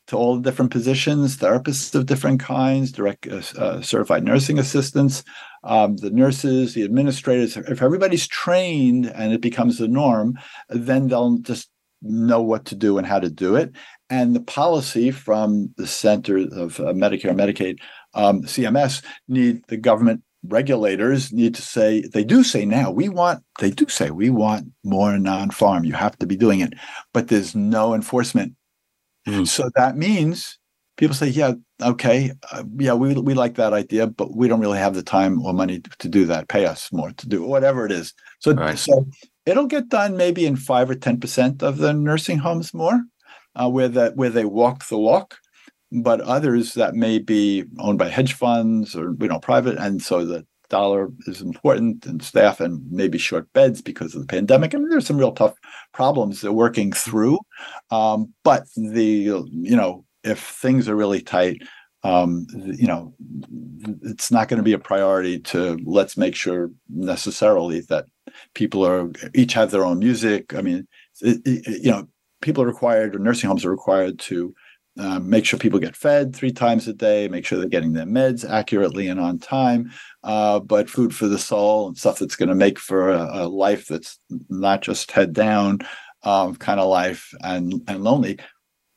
[0.08, 5.24] to all the different positions, therapists of different kinds, direct uh, uh, certified nursing assistants,
[5.64, 7.58] um, the nurses, the administrators.
[7.58, 10.38] If everybody's trained and it becomes the norm,
[10.70, 11.70] then they'll just
[12.02, 13.72] know what to do and how to do it.
[14.10, 17.80] And the policy from the Center of uh, Medicare and Medicaid,
[18.14, 23.44] um, CMS, need the government regulators need to say they do say now we want
[23.60, 26.74] they do say we want more non-pharm you have to be doing it
[27.14, 28.54] but there's no enforcement
[29.28, 29.48] Mm.
[29.48, 30.60] so that means
[30.98, 34.78] people say, "Yeah, okay, uh, yeah, we we like that idea, but we don't really
[34.80, 36.48] have the time or money to, to do that.
[36.50, 38.78] Pay us more to do whatever it is." So, Right.
[38.78, 39.06] so
[39.46, 43.02] it'll get done maybe in five or ten percent of the nursing homes more,
[43.56, 45.38] uh, where that where they walk the walk.
[45.92, 50.26] But others that may be owned by hedge funds or you know private, and so
[50.26, 54.74] the dollar is important and staff and maybe short beds because of the pandemic.
[54.74, 55.56] I mean, there's some real tough
[55.94, 57.40] problems they're working through.
[57.92, 61.62] Um, but the you know if things are really tight,
[62.04, 63.14] um, you know,
[64.04, 68.06] it's not going to be a priority to let's make sure necessarily that
[68.54, 70.54] people are each have their own music.
[70.54, 70.88] I mean,
[71.22, 72.08] it, it- you know,
[72.42, 74.54] people are required or nursing homes are required to
[74.98, 78.06] um, make sure people get fed three times a day, make sure they're getting their
[78.06, 79.92] meds accurately and on time.
[80.24, 83.48] Uh, but food for the soul and stuff that's going to make for a, a
[83.48, 84.20] life that's
[84.50, 85.80] not just head down
[86.24, 88.40] um, kind of life and and lonely.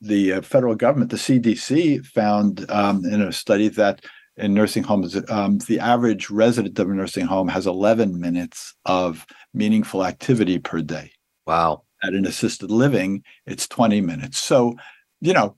[0.01, 4.05] The uh, federal government, the CDC, found um, in a study that
[4.36, 9.26] in nursing homes, um, the average resident of a nursing home has 11 minutes of
[9.53, 11.11] meaningful activity per day.
[11.46, 11.82] Wow.
[12.05, 14.38] At an assisted living, it's 20 minutes.
[14.38, 14.76] So,
[15.20, 15.57] you know,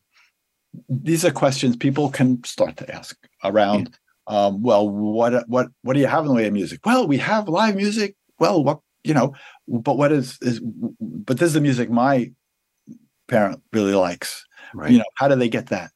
[0.89, 3.99] these are questions people can start to ask around.
[4.27, 6.81] Um, well, what what what do you have in the way of music?
[6.85, 8.14] Well, we have live music.
[8.39, 9.35] Well, what you know,
[9.66, 10.61] but what is is
[11.01, 12.31] but this is the music my
[13.29, 14.45] parent really likes.
[14.75, 14.93] Right.
[14.93, 15.91] You know, how do they get that?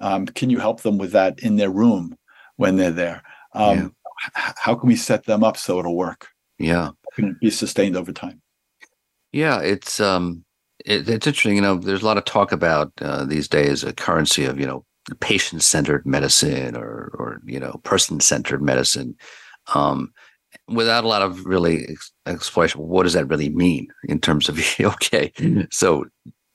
[0.00, 2.16] Um, can you help them with that in their room
[2.56, 3.22] when they're there?
[3.52, 3.94] Um,
[4.36, 6.28] h- how can we set them up so it'll work?
[6.58, 6.86] yeah.
[6.86, 8.40] How can it be sustained over time?
[9.30, 10.44] Yeah, it's um,
[10.84, 11.56] it, it's interesting.
[11.56, 14.66] You know, there's a lot of talk about uh, these days a currency of you
[14.66, 14.84] know
[15.20, 19.16] patient-centered medicine or or you know person-centered medicine,
[19.74, 20.12] um,
[20.68, 22.80] without a lot of really ex- exploration.
[22.80, 25.32] What does that really mean in terms of okay?
[25.70, 26.06] So,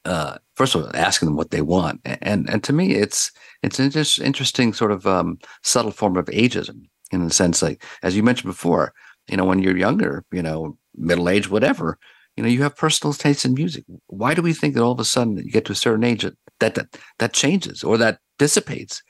[0.05, 3.31] uh, first of all, asking them what they want, and and to me, it's
[3.63, 7.83] it's an just interesting sort of um, subtle form of ageism in the sense like
[8.03, 8.93] as you mentioned before.
[9.27, 11.99] You know, when you're younger, you know, middle age, whatever
[12.35, 13.83] you know you have personal tastes in music.
[14.07, 16.23] Why do we think that all of a sudden you get to a certain age
[16.23, 19.01] that that that, that changes or that dissipates?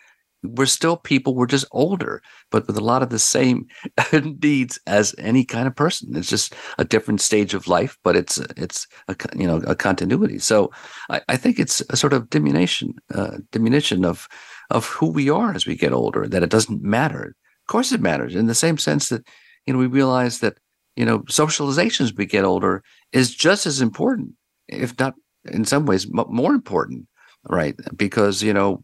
[0.42, 1.36] We're still people.
[1.36, 3.68] We're just older but with a lot of the same
[4.42, 6.16] needs as any kind of person.
[6.16, 10.40] It's just a different stage of life but it's it's a you know a continuity.
[10.40, 10.72] So
[11.10, 14.28] i, I think it's a sort of diminution uh, diminution of
[14.70, 17.36] of who we are as we get older that it doesn't matter.
[17.64, 19.28] Of course it matters in the same sense that
[19.66, 20.58] you know we realize that
[21.00, 22.84] you know socialization as we get older
[23.14, 24.34] is just as important,
[24.68, 25.14] if not
[25.46, 27.08] in some ways more important,
[27.48, 27.76] right?
[27.96, 28.82] Because you know,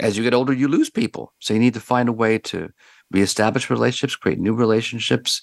[0.00, 2.70] as you get older, you lose people, so you need to find a way to
[3.10, 5.42] reestablish relationships, create new relationships.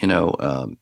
[0.00, 0.78] You know, um,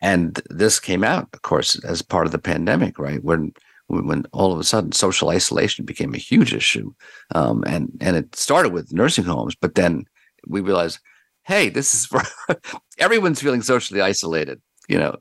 [0.00, 3.22] and this came out, of course, as part of the pandemic, right?
[3.24, 3.52] When
[3.88, 6.94] when all of a sudden social isolation became a huge issue,
[7.34, 10.04] um, and and it started with nursing homes, but then
[10.46, 11.00] we realized,
[11.44, 12.22] hey, this is for
[12.98, 14.60] everyone's feeling socially isolated.
[14.88, 15.16] You know,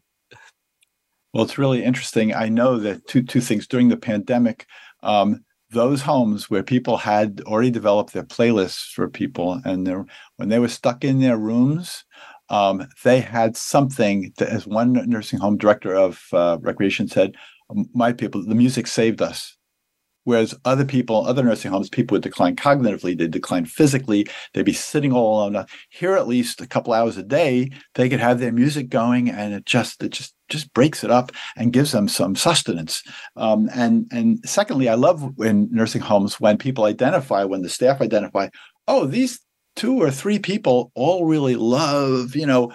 [1.34, 2.34] Well, it's really interesting.
[2.34, 4.66] I know that two two things during the pandemic,
[5.04, 10.08] um, those homes where people had already developed their playlists for people, and
[10.38, 12.04] when they were stuck in their rooms,
[12.50, 14.34] um, they had something.
[14.38, 17.36] That, as one nursing home director of uh, recreation said,
[17.94, 19.58] "My people, the music saved us."
[20.24, 24.74] Whereas other people, other nursing homes, people would decline cognitively, they'd decline physically, they'd be
[24.74, 25.66] sitting all alone.
[25.90, 29.54] Here, at least a couple hours a day, they could have their music going, and
[29.54, 33.02] it just, it just, just breaks it up and gives them some sustenance.
[33.36, 38.02] Um, and and secondly, I love in nursing homes when people identify, when the staff
[38.02, 38.50] identify,
[38.88, 39.40] oh, these
[39.76, 42.72] two or three people all really love, you know,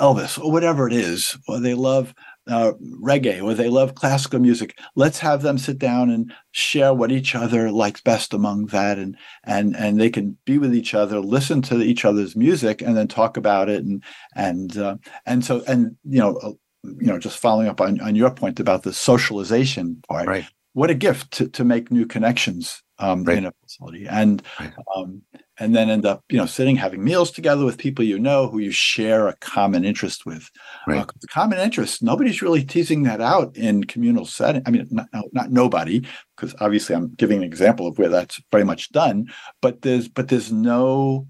[0.00, 2.14] Elvis or whatever it is, or they love
[2.48, 4.78] uh, reggae or they love classical music.
[4.96, 9.16] Let's have them sit down and share what each other likes best among that, and
[9.44, 13.08] and and they can be with each other, listen to each other's music, and then
[13.08, 14.02] talk about it, and
[14.34, 14.96] and uh,
[15.26, 16.36] and so and you know.
[16.36, 16.52] Uh,
[16.84, 20.46] you know, just following up on, on your point about the socialization part, Right.
[20.74, 23.38] what a gift to, to make new connections um, Right.
[23.38, 24.72] in a facility, and Right.
[24.96, 25.22] um,
[25.58, 28.58] and then end up, you know, sitting having meals together with people you know who
[28.58, 30.50] you share a common interest with.
[30.86, 31.00] Right.
[31.00, 32.02] Uh, common interest.
[32.02, 34.62] Nobody's really teasing that out in communal setting.
[34.66, 36.06] I mean, not, not, nobody,
[36.36, 39.26] because obviously I'm giving an example of where that's very much done.
[39.60, 41.26] But there's but there's no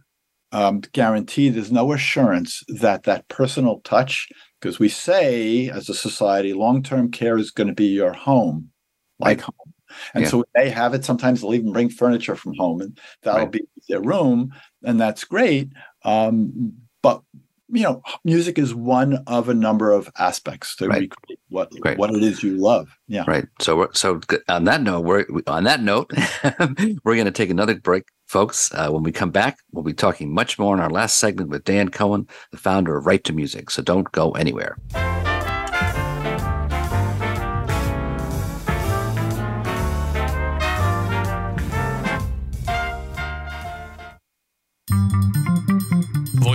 [0.53, 1.49] um, guarantee.
[1.49, 4.29] There's no assurance that that personal touch,
[4.61, 8.70] because we say as a society, long term care is going to be your home,
[9.18, 9.72] like home.
[10.14, 10.30] And Yeah.
[10.30, 11.05] so they have it.
[11.05, 13.53] Sometimes they'll even bring furniture from home, and that'll Right.
[13.53, 14.53] be their room,
[14.84, 15.70] and that's great.
[16.05, 16.72] Um,
[17.03, 17.22] but
[17.70, 21.01] you know, music is one of a number of aspects to right.
[21.03, 21.99] recreate what Great.
[21.99, 22.89] what it is you love.
[23.09, 23.24] Yeah.
[23.26, 23.45] Right.
[23.61, 26.11] So so on that note, we're on that note,
[27.05, 28.72] we're going to take another break, folks.
[28.72, 31.64] Uh, when we come back, we'll be talking much more in our last segment with
[31.64, 33.68] Dan Cohen, the founder of Right to Music.
[33.70, 34.78] So don't go anywhere.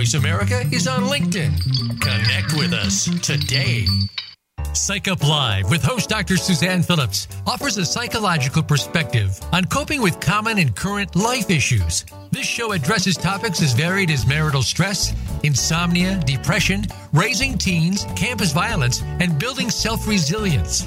[0.04, 1.58] Voice America is on LinkedIn.
[1.98, 3.86] Connect with us today.
[4.74, 6.36] Psych Up Live with host Dr.
[6.36, 12.04] Suzanne Phillips offers a psychological perspective on coping with common and current life issues.
[12.32, 16.84] This show addresses topics as varied as marital stress, insomnia, depression,
[17.14, 20.86] raising teens, campus violence, and building self resilience.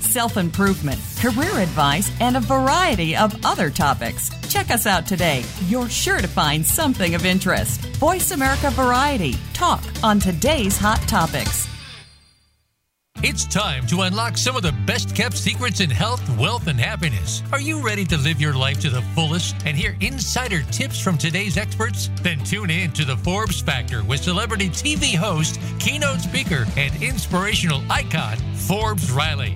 [0.11, 4.29] self improvement, career advice, and a variety of other topics.
[4.49, 5.43] Check us out today.
[5.67, 7.79] You're sure to find something of interest.
[7.95, 9.35] Voice America Variety.
[9.53, 11.71] Talk on today's hot topics.
[13.23, 17.43] It's time to unlock some of the best kept secrets in health, wealth, and happiness.
[17.53, 21.19] Are you ready to live your life to the fullest and hear insider tips from
[21.19, 22.09] today's experts?
[22.23, 27.83] Then tune in to the Forbes Factor with celebrity TV host, keynote speaker, and inspirational
[27.91, 29.55] icon, Forbes Riley.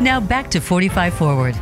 [0.00, 1.56] Now back to 45 Forward.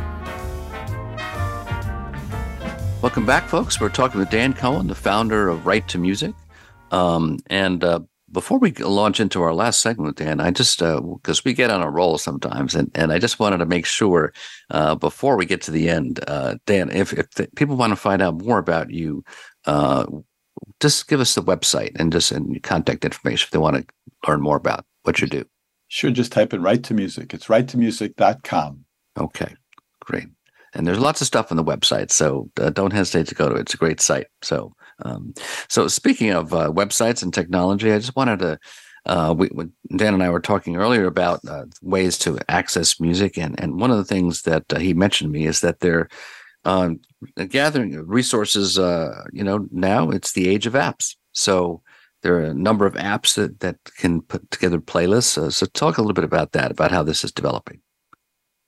[3.01, 3.79] Welcome back, folks.
[3.79, 6.35] We're talking with Dan Cohen, the founder of Right to Music.
[6.91, 11.41] Um, and uh, before we launch into our last segment, Dan, I just because uh,
[11.45, 14.33] we get on a roll sometimes, and, and I just wanted to make sure
[14.69, 17.95] uh, before we get to the end, uh, Dan, if if the, people want to
[17.95, 19.23] find out more about you,
[19.65, 20.05] uh,
[20.79, 23.85] just give us the website and just and contact information if they want to
[24.27, 25.43] learn more about what you do.
[25.87, 27.33] Sure, just type in right to music.
[27.33, 28.85] It's righttomusic.com.
[29.17, 29.55] Okay,
[30.01, 30.27] great.
[30.73, 33.55] And there's lots of stuff on the website, so uh, don't hesitate to go to
[33.55, 33.61] it.
[33.61, 34.27] It's a great site.
[34.41, 34.73] So,
[35.03, 35.33] um,
[35.69, 38.59] so speaking of uh, websites and technology, I just wanted to.
[39.05, 39.49] Uh, we,
[39.95, 43.89] Dan and I were talking earlier about uh, ways to access music, and and one
[43.89, 46.09] of the things that uh, he mentioned to me is that they're
[46.65, 46.99] um,
[47.47, 48.77] gathering resources.
[48.77, 51.81] Uh, you know, now it's the age of apps, so
[52.23, 55.37] there are a number of apps that, that can put together playlists.
[55.37, 57.81] Uh, so talk a little bit about that, about how this is developing.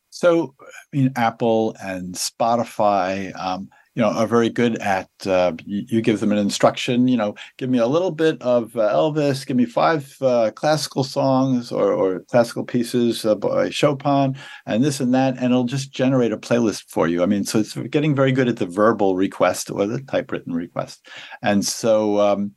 [0.09, 5.09] So, I mean, Apple and Spotify, um, you know, are very good at.
[5.25, 7.07] Uh, you, you, give them an instruction.
[7.07, 9.45] You know, give me a little bit of uh, Elvis.
[9.45, 15.13] Give me five uh, classical songs or, or classical pieces by Chopin, and this and
[15.13, 17.23] that, and it'll just generate a playlist for you.
[17.23, 21.07] I mean, so it's getting very good at the verbal request or the typewritten request,
[21.41, 22.19] and so.
[22.19, 22.55] Um,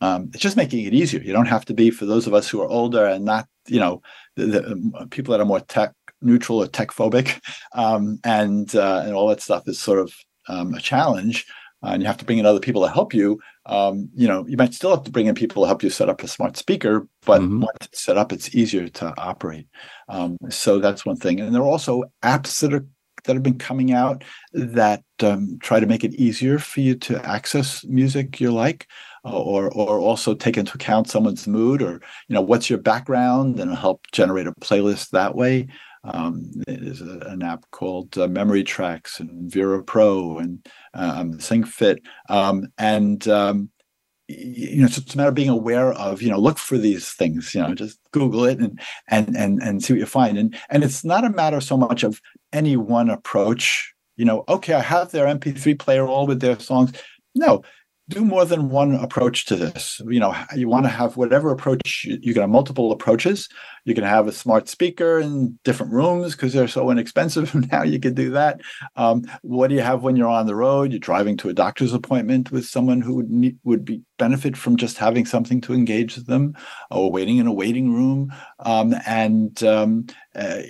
[0.00, 1.20] um, it's just making it easier.
[1.20, 3.80] You don't have to be for those of us who are older and not, you
[3.80, 4.02] know,
[4.36, 7.40] the, the um, people that are more tech neutral or tech phobic,
[7.72, 10.12] um, and uh, and all that stuff is sort of
[10.48, 11.46] um, a challenge.
[11.80, 13.38] Uh, and you have to bring in other people to help you.
[13.66, 16.08] Um, you know, you might still have to bring in people to help you set
[16.08, 17.60] up a smart speaker, but mm-hmm.
[17.60, 19.68] once it's set up, it's easier to operate.
[20.08, 21.38] Um, so that's one thing.
[21.38, 22.84] And there are also apps that are
[23.24, 27.24] that have been coming out that um, try to make it easier for you to
[27.24, 28.86] access music you like
[29.32, 33.76] or or also take into account someone's mood or you know what's your background and
[33.76, 35.66] help generate a playlist that way
[36.04, 41.98] um, there's a, an app called uh, memory tracks and vera pro and um, SingFit
[42.28, 43.70] um, and um,
[44.28, 47.54] you know, it's a matter of being aware of, you know, look for these things,
[47.54, 50.36] you know, just Google it and and and and see what you find.
[50.36, 52.20] And and it's not a matter so much of
[52.52, 56.92] any one approach, you know, okay, I have their MP3 player all with their songs.
[57.34, 57.62] No,
[58.08, 60.00] do more than one approach to this.
[60.06, 63.48] You know, you want to have whatever approach you, can have multiple approaches.
[63.84, 67.54] You can have a smart speaker in different rooms because they're so inexpensive.
[67.72, 68.60] now you can do that.
[68.96, 70.90] Um, what do you have when you're on the road?
[70.90, 74.76] You're driving to a doctor's appointment with someone who would need, would be benefit from
[74.76, 76.54] just having something to engage them,
[76.90, 80.62] or waiting in a waiting room, um, and um, uh,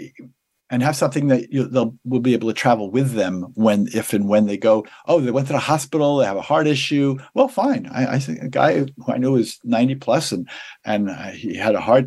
[0.71, 4.13] and have something that you, they'll will be able to travel with them when if
[4.13, 7.17] and when they go oh they went to the hospital they have a heart issue.
[7.35, 7.89] Well fine.
[7.93, 10.49] I, I think a guy who i knew was 90 plus and
[10.85, 12.07] and uh, he had a heart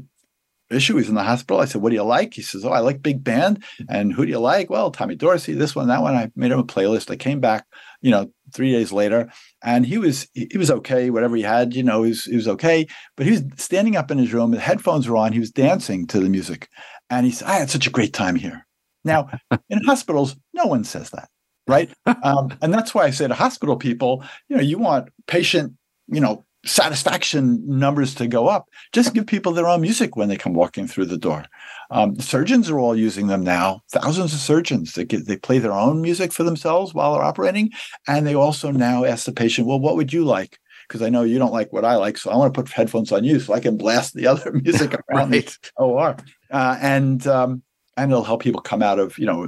[0.69, 1.59] issue he's in the hospital.
[1.59, 2.33] I said what do you like?
[2.33, 3.63] He says oh i like big band.
[3.89, 4.69] And who do you like?
[4.69, 6.15] Well tommy dorsey this one that one.
[6.15, 7.11] I made him a playlist.
[7.11, 7.65] I came back
[8.01, 9.31] you know three days later
[9.63, 12.47] and he was he was okay whatever he had you know he was, he was
[12.47, 12.87] okay.
[13.17, 16.05] But he was standing up in his room the headphones were on he was dancing
[16.07, 16.69] to the music
[17.11, 18.65] and he said, I had such a great time here.
[19.03, 19.29] Now,
[19.69, 21.29] in hospitals, no one says that,
[21.67, 21.91] right?
[22.05, 25.73] Um, and that's why I say to hospital people, you know, you want patient,
[26.07, 28.69] you know, satisfaction numbers to go up.
[28.93, 31.45] Just give people their own music when they come walking through the door.
[31.89, 33.81] Um, surgeons are all using them now.
[33.91, 37.71] Thousands of surgeons they get, they play their own music for themselves while they're operating,
[38.07, 40.59] and they also now ask the patient, "Well, what would you like?"
[40.91, 43.13] Because I know you don't like what I like, so I want to put headphones
[43.13, 45.57] on you so I can blast the other music around right.
[45.61, 46.17] the OR
[46.51, 47.63] uh, and um,
[47.97, 49.47] and it'll help people come out of you know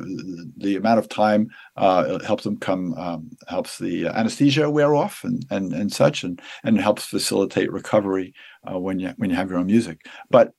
[0.58, 5.24] the, amount of time uh, it helps them come um, helps the anesthesia wear off
[5.24, 8.34] and and and such and and helps facilitate recovery
[8.70, 10.54] uh, when you when you have your own music but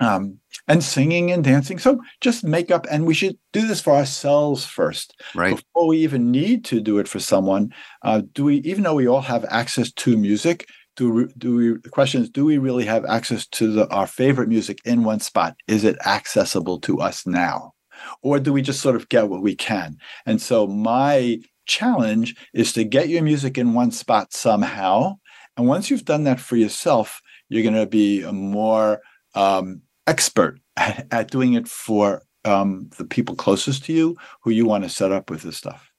[0.00, 1.78] um, and singing and dancing.
[1.78, 5.20] So just make up and we should do this for ourselves first.
[5.34, 5.56] Right.
[5.56, 7.72] Before we even need to do it for someone
[8.02, 11.90] uh, do we even though we all have access to music do do we the
[11.90, 15.56] question is do we really have access to the, our favorite music in one spot?
[15.66, 17.74] Is it accessible to us now?
[18.22, 19.96] Or do we just sort of get what we can?
[20.26, 25.18] And so my challenge is to get your music in one spot somehow.
[25.56, 29.00] And once you've done that for yourself you're going to be a more
[29.34, 34.66] um, expert at, at, doing it for um, the people closest to you who you
[34.66, 35.92] want to set up with this stuff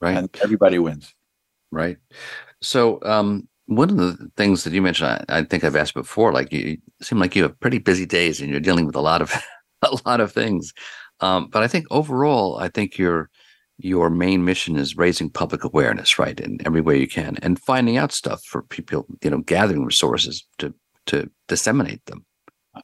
[0.00, 1.14] right and everybody wins
[1.70, 1.96] right
[2.60, 6.32] so um, one of the things that you mentioned, I, I, think I've asked before,
[6.32, 9.22] like you, seem like you have pretty busy days and you're dealing with a lot
[9.22, 9.32] of
[9.82, 10.72] a lot of things.
[11.20, 13.30] Um, but I think overall, I think your
[13.78, 17.96] your main mission is raising public awareness, right, in every way you can, and finding
[17.96, 20.74] out stuff for people, you know, gathering resources to
[21.06, 22.24] to disseminate them.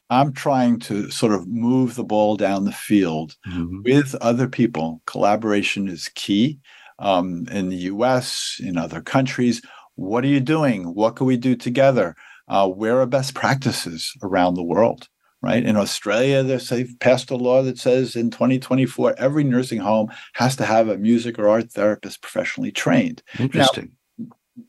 [0.09, 3.81] I'm trying to sort of move the ball down the field mm-hmm.
[3.83, 5.01] with other people.
[5.05, 6.59] Collaboration is key
[6.97, 9.61] um, in the U.S., in other countries
[9.99, 10.93] what are you doing?
[10.95, 12.15] What can we do together?
[12.47, 15.07] Uh, where are best practices around the world?
[15.41, 20.57] Right in Australia, they've passed a law that says in 2024 every nursing home has
[20.57, 23.23] to have a music or art therapist professionally trained.
[23.39, 23.85] Interesting.
[23.85, 23.91] Now,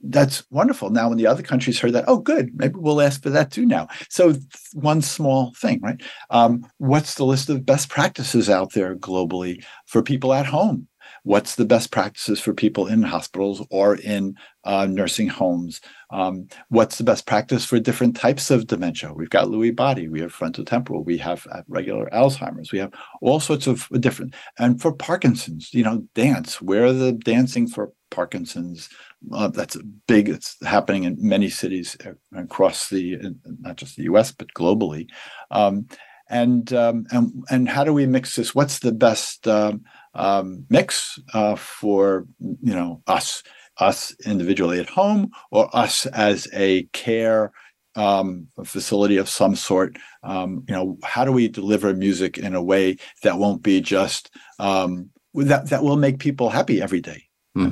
[0.02, 0.90] that's wonderful.
[0.90, 3.66] Now, when the other countries heard that, oh, good, maybe we'll ask for that too
[3.66, 3.88] now.
[4.08, 4.34] So,
[4.72, 6.00] one small thing, right?
[6.30, 10.88] Um, what's the list of best practices out there globally for people at home?
[11.22, 14.34] what's the best practices for people in hospitals or in
[14.64, 15.80] uh, nursing homes
[16.10, 20.20] um, what's the best practice for different types of dementia we've got lewy body we
[20.20, 24.92] have frontotemporal we have uh, regular alzheimer's we have all sorts of different and for
[24.92, 28.88] parkinson's you know dance where are the dancing for parkinson's
[29.32, 31.96] uh, that's big it's happening in many cities
[32.36, 33.18] across the
[33.60, 35.06] not just the us but globally
[35.50, 35.86] um,
[36.28, 39.82] and um, and and how do we mix this what's the best um,
[40.14, 43.42] um, mix uh, for you know us
[43.78, 47.52] us individually at home or us as a care
[47.96, 49.98] um, facility of some sort.
[50.22, 54.30] Um, you know, how do we deliver music in a way that won't be just
[54.58, 57.29] um, that that will make people happy every day?
[57.56, 57.66] Mm-hmm.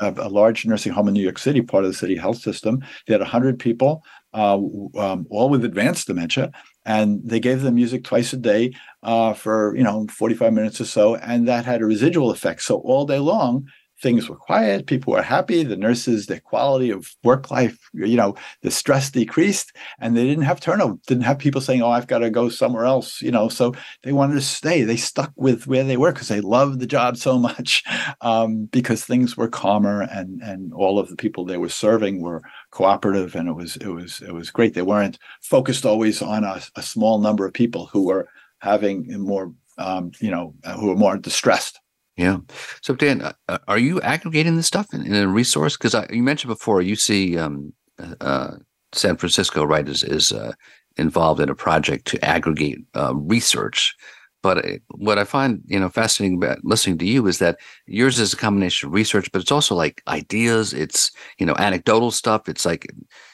[0.00, 2.16] I mean, a, a, large nursing home in New York City, part of the city
[2.16, 4.02] health system, they had 100 people,
[4.34, 6.50] uh, um, all with advanced dementia,
[6.84, 10.84] and they gave them music twice a day uh, for you know 45 minutes or
[10.84, 13.66] so and that had a residual effect so all day long
[14.02, 18.34] things were quiet people were happy the nurses their quality of work life you know
[18.62, 22.18] the stress decreased and they didn't have turnover didn't have people saying oh i've got
[22.18, 23.72] to go somewhere else you know so
[24.02, 24.82] they wanted to stay.
[24.82, 27.84] They stuck with where they were because they loved the job so much
[28.20, 32.42] um, because things were calmer and and all of the people they were serving were
[32.70, 34.74] cooperative and it was it was it was great.
[34.74, 38.28] They weren't focused always on a, a small number of people who were
[38.58, 41.80] having more um, you know who were more distressed
[42.16, 42.38] yeah.
[42.82, 45.76] So Dan, uh, uh, are you aggregating this stuff in, in a resource?
[45.76, 47.72] Because you mentioned before you see um,
[48.20, 48.56] uh,
[48.92, 50.52] San Francisco, right, is is uh,
[50.96, 53.94] involved in a project to aggregate uh, research.
[54.42, 58.18] But uh, what I find, you know, fascinating about listening to you is that yours
[58.18, 60.74] is a combination of research, but it's also like ideas.
[60.74, 62.48] It's you know anecdotal stuff.
[62.48, 62.86] It's like,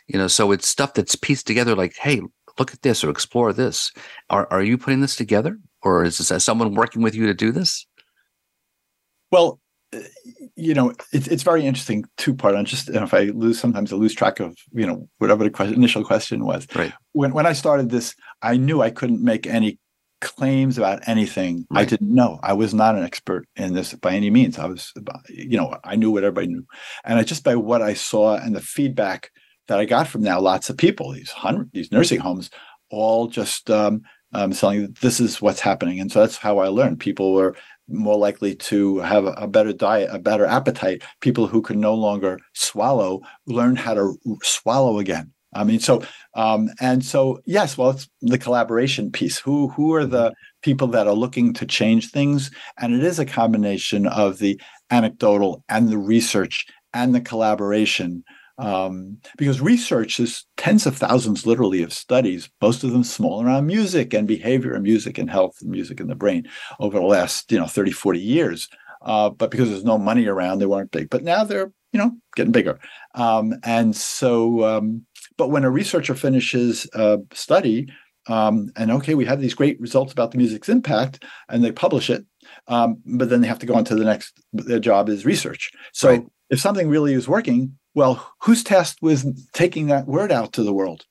[0.07, 1.75] you know, so it's stuff that's pieced together.
[1.75, 2.21] Like, hey,
[2.59, 3.91] look at this or explore this.
[4.31, 7.51] Are are you putting this together, or is this someone working with you to do
[7.53, 7.87] this?
[9.31, 9.61] Well,
[10.57, 12.55] you know, it's it's very interesting two part.
[12.55, 15.75] on just if I lose sometimes I lose track of you know whatever the question,
[15.75, 16.67] initial question was.
[16.75, 16.93] Right.
[17.13, 19.79] When when I started this, I knew I couldn't make any
[20.21, 21.67] claims about anything.
[21.71, 21.83] Right.
[21.83, 22.39] I didn't know.
[22.43, 24.59] I was not an expert in this by any means.
[24.59, 24.93] I was,
[25.29, 26.67] you know, I knew what everybody knew,
[27.05, 29.31] and I just by what I saw and the feedback
[29.69, 32.51] that I got from now lots of people, these hundred these nursing homes,
[32.91, 34.03] all just um,
[34.33, 37.01] um, telling this is what's happening, and so that's how I learned.
[37.01, 37.57] People were
[37.89, 41.03] more likely to have a better diet, a better appetite.
[41.21, 45.33] People who can no longer swallow learn how to swallow again.
[45.55, 46.03] I mean, so
[46.35, 49.39] um, and so yes, well, it's the collaboration piece.
[49.39, 52.51] Who who are the people that are looking to change things?
[52.79, 54.61] And it is a combination of the
[54.91, 58.25] anecdotal and the research and the collaboration
[58.59, 63.67] um, because research is tens of thousands, literally, of studies, most of them small around
[63.67, 66.49] music and behavior and music and health and music in the brain
[66.81, 68.69] over the last, you know, 30, 40 years.
[69.03, 71.09] Uh, but because there's no money around, they weren't big.
[71.09, 72.81] But now they're, you know, getting bigger.
[73.15, 75.07] Um, and so, um,
[75.37, 77.89] but when a researcher finishes a study,
[78.27, 82.11] um, and okay, we have these great results about the music's impact, and they publish
[82.11, 82.27] it,
[82.67, 84.39] um, but then they have to go on to the next.
[84.53, 85.71] Their job is research.
[85.93, 86.27] So right.
[86.51, 90.73] if something really is working, well, who's tasked with taking that word out to the
[90.73, 91.05] world?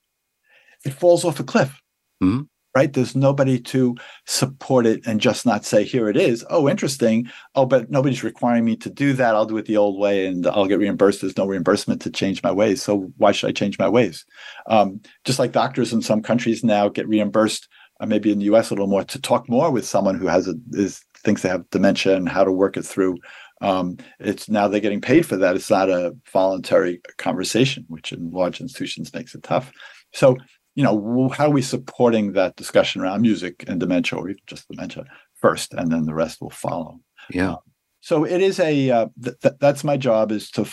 [0.86, 1.82] It falls off a cliff,
[2.22, 2.44] mm-hmm.
[2.74, 2.90] right?
[2.90, 3.94] There's nobody to
[4.26, 6.46] support it and just not say, here it is.
[6.48, 7.30] Oh, interesting.
[7.54, 9.34] Oh, but nobody's requiring me to do that.
[9.34, 11.20] I'll do it the old way and I'll get reimbursed.
[11.20, 12.80] There's no reimbursement to change my ways.
[12.82, 14.24] So why should I change my ways?
[14.66, 17.68] Um, just like doctors in some countries now get reimbursed,
[18.00, 20.48] uh, maybe in the US a little more, to talk more with someone who has
[20.48, 23.18] a, is thinks they have dementia and how to work it through
[23.60, 25.56] um, it's now they're getting paid for that.
[25.56, 29.72] It's not a voluntary conversation, which in large institutions makes it tough.
[30.12, 30.36] So,
[30.74, 34.68] you know, how are we supporting that discussion around music and dementia, or even just
[34.68, 35.04] dementia
[35.34, 37.00] first, and then the rest will follow?
[37.30, 37.52] Yeah.
[37.52, 37.58] Um,
[38.00, 40.64] so it is a uh, th- th- that's my job is to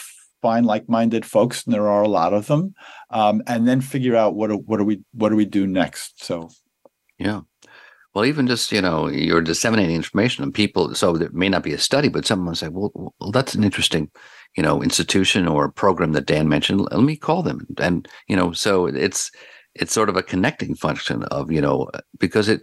[0.41, 2.75] find like-minded folks, and there are a lot of them,
[3.09, 6.23] um, and then figure out what do, what do we what do we do next.
[6.23, 6.49] So,
[7.17, 7.41] yeah.
[8.15, 10.95] Well, even just you know, you're disseminating information and people.
[10.95, 14.09] So there may not be a study, but someone say, "Well, well, that's an interesting,
[14.55, 16.87] you know, institution or program that Dan mentioned.
[16.91, 19.29] Let me call them." And you know, so it's
[19.75, 22.61] it's sort of a connecting function of you know because it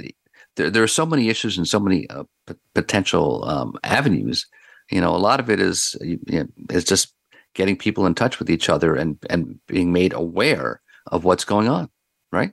[0.56, 4.46] there there are so many issues and so many uh, p- potential um, avenues.
[4.90, 7.14] You know, a lot of it is you know, is just
[7.54, 11.68] getting people in touch with each other and and being made aware of what's going
[11.68, 11.90] on.
[12.32, 12.52] Right.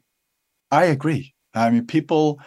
[0.69, 1.33] I agree.
[1.53, 2.39] I mean, people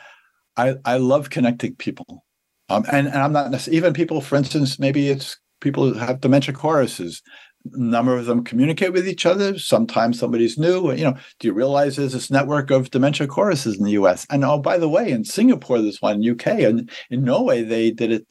[0.56, 2.24] I, I love connecting people.
[2.68, 6.54] Um, and, and I'm not even people, for instance, maybe it's people who have dementia
[6.54, 7.22] choruses.
[7.72, 9.58] A number of them communicate with each other.
[9.58, 10.92] Sometimes somebody's new.
[10.92, 14.26] You know, do you realize there's this network of dementia choruses in the US?
[14.30, 18.26] And oh, by the way, in Singapore, there's one, UK, and in Norway, they did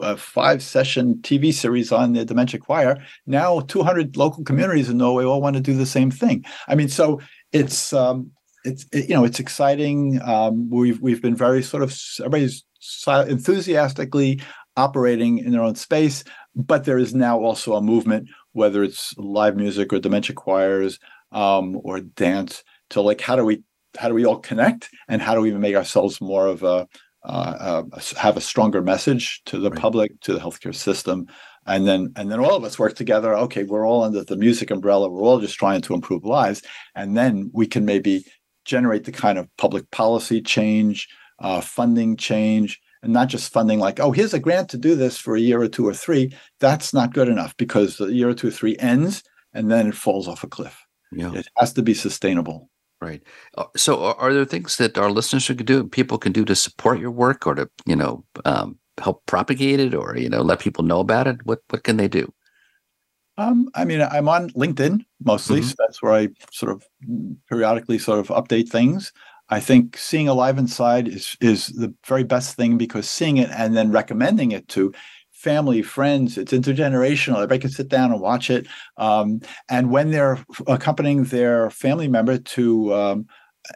[0.00, 2.96] a five session TV series on the dementia choir.
[3.26, 6.44] Now 200 local communities in Norway all want to do the same thing.
[6.66, 7.20] I mean, so
[7.52, 8.30] it's um,
[8.64, 10.20] it's it, you know it's exciting.
[10.22, 12.64] Um, we've we've been very sort of everybody's
[13.06, 14.40] enthusiastically
[14.76, 16.24] operating in their own space,
[16.56, 20.98] but there is now also a movement, whether it's live music or dementia choirs
[21.32, 23.62] um, or dance, to like how do we
[23.98, 26.88] how do we all connect and how do we make ourselves more of a
[27.24, 29.80] uh, uh, have a stronger message to the right.
[29.80, 31.26] public, to the healthcare system,
[31.66, 33.34] and then and then all of us work together.
[33.34, 35.08] Okay, we're all under the music umbrella.
[35.08, 36.62] We're all just trying to improve lives,
[36.94, 38.24] and then we can maybe
[38.64, 41.08] generate the kind of public policy change,
[41.38, 45.18] uh, funding change, and not just funding like, oh, here's a grant to do this
[45.18, 46.34] for a year or two or three.
[46.60, 49.22] That's not good enough because the year or two or three ends
[49.54, 50.84] and then it falls off a cliff.
[51.12, 51.32] Yeah.
[51.32, 52.68] It has to be sustainable.
[53.00, 53.22] Right.
[53.56, 56.98] Uh, so, are there things that our listeners can do, people can do to support
[56.98, 60.84] your work, or to you know um, help propagate it, or you know let people
[60.84, 61.44] know about it?
[61.44, 62.32] What what can they do?
[63.36, 65.68] Um, I mean, I'm on LinkedIn mostly, mm-hmm.
[65.68, 66.86] so that's where I sort of
[67.48, 69.12] periodically sort of update things.
[69.48, 73.76] I think seeing Alive Inside is is the very best thing because seeing it and
[73.76, 74.92] then recommending it to
[75.32, 77.34] family, friends, it's intergenerational.
[77.34, 78.66] Everybody can sit down and watch it.
[78.96, 83.26] Um, and when they're accompanying their family member to um,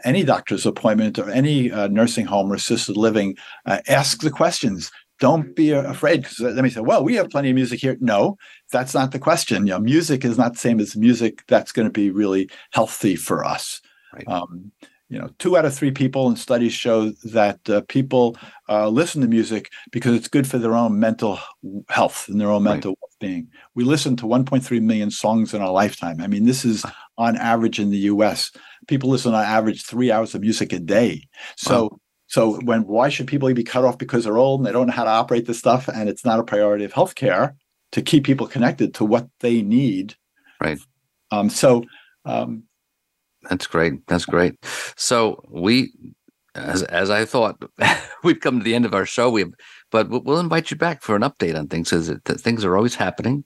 [0.05, 3.37] any doctor's appointment or any uh, nursing home or assisted living,
[3.67, 7.51] uh, ask the questions don't be afraid because let me say, well, we have plenty
[7.51, 7.97] of music here.
[8.01, 8.37] No,
[8.71, 9.67] that's not the question.
[9.67, 13.17] You know, music is not the same as music that's going to be really healthy
[13.17, 13.81] for us.
[14.13, 14.29] Right.
[14.29, 14.73] Um,
[15.09, 18.37] you know, two out of three people in studies show that uh, people
[18.69, 21.39] uh, listen to music because it's good for their own mental
[21.89, 22.99] health and their own mental right.
[23.03, 23.49] well-being.
[23.75, 26.21] We listen to 1.3 million songs in our lifetime.
[26.21, 26.85] I mean, this is
[27.17, 28.53] on average in the U.S.
[28.87, 31.27] People listen on average three hours of music a day.
[31.57, 31.85] So.
[31.85, 32.01] Wow.
[32.29, 34.93] So when why should people be cut off because they're old and they don't know
[34.93, 37.55] how to operate this stuff and it's not a priority of healthcare
[37.93, 40.15] to keep people connected to what they need.
[40.61, 40.79] Right.
[41.31, 41.85] Um, so
[42.25, 42.65] um,
[43.49, 44.07] that's great.
[44.07, 44.55] That's great.
[44.97, 45.93] So we,
[46.55, 47.63] as as I thought,
[48.25, 49.31] we've come to the end of our show.
[49.31, 49.47] We,
[49.91, 51.91] but we'll invite you back for an update on things.
[51.91, 53.45] Because things are always happening,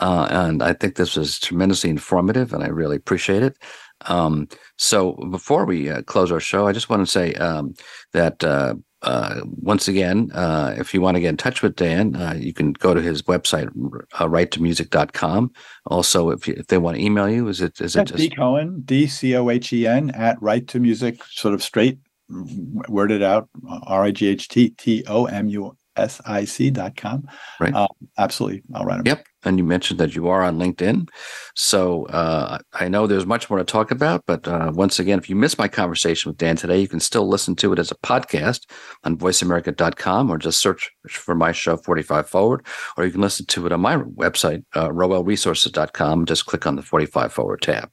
[0.00, 3.58] uh, and I think this was tremendously informative, and I really appreciate it.
[4.06, 7.74] Um, so before we uh, close our show, I just want to say um,
[8.12, 12.14] that uh, uh, once again, uh, if you want to get in touch with Dan,
[12.14, 13.66] uh, you can go to his website,
[14.14, 15.52] uh, righttomusic.com.
[15.86, 18.30] Also, if, you, if they want to email you, is it is it just D
[18.30, 21.98] Cohen D C O H E N at write to music, sort of straight
[22.28, 23.48] worded out
[23.86, 27.28] R I G H T T O M U sic.com.
[27.60, 27.74] Right.
[27.74, 27.88] Uh,
[28.18, 28.62] absolutely.
[28.74, 29.06] I'll write them.
[29.06, 29.26] Yep.
[29.44, 31.08] And you mentioned that you are on LinkedIn.
[31.54, 34.24] So uh, I know there's much more to talk about.
[34.26, 37.28] But uh, once again, if you missed my conversation with Dan today, you can still
[37.28, 38.70] listen to it as a podcast
[39.04, 42.66] on voiceamerica.com or just search for my show 45 Forward.
[42.96, 46.26] Or you can listen to it on my website, uh, roelresources.com.
[46.26, 47.90] Just click on the 45 Forward tab.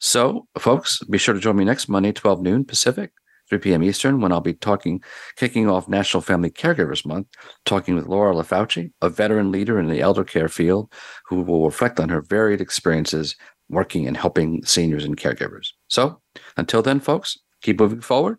[0.00, 3.12] So, folks, be sure to join me next Monday, 12 noon Pacific.
[3.48, 3.82] 3 p.m.
[3.82, 5.02] Eastern, when I'll be talking,
[5.36, 7.28] kicking off National Family Caregivers Month,
[7.64, 10.92] talking with Laura LaFauci, a veteran leader in the elder care field,
[11.26, 13.36] who will reflect on her varied experiences
[13.68, 15.68] working and helping seniors and caregivers.
[15.88, 16.20] So
[16.56, 18.38] until then, folks, keep moving forward,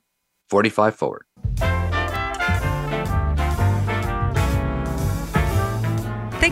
[0.50, 1.26] 45 forward.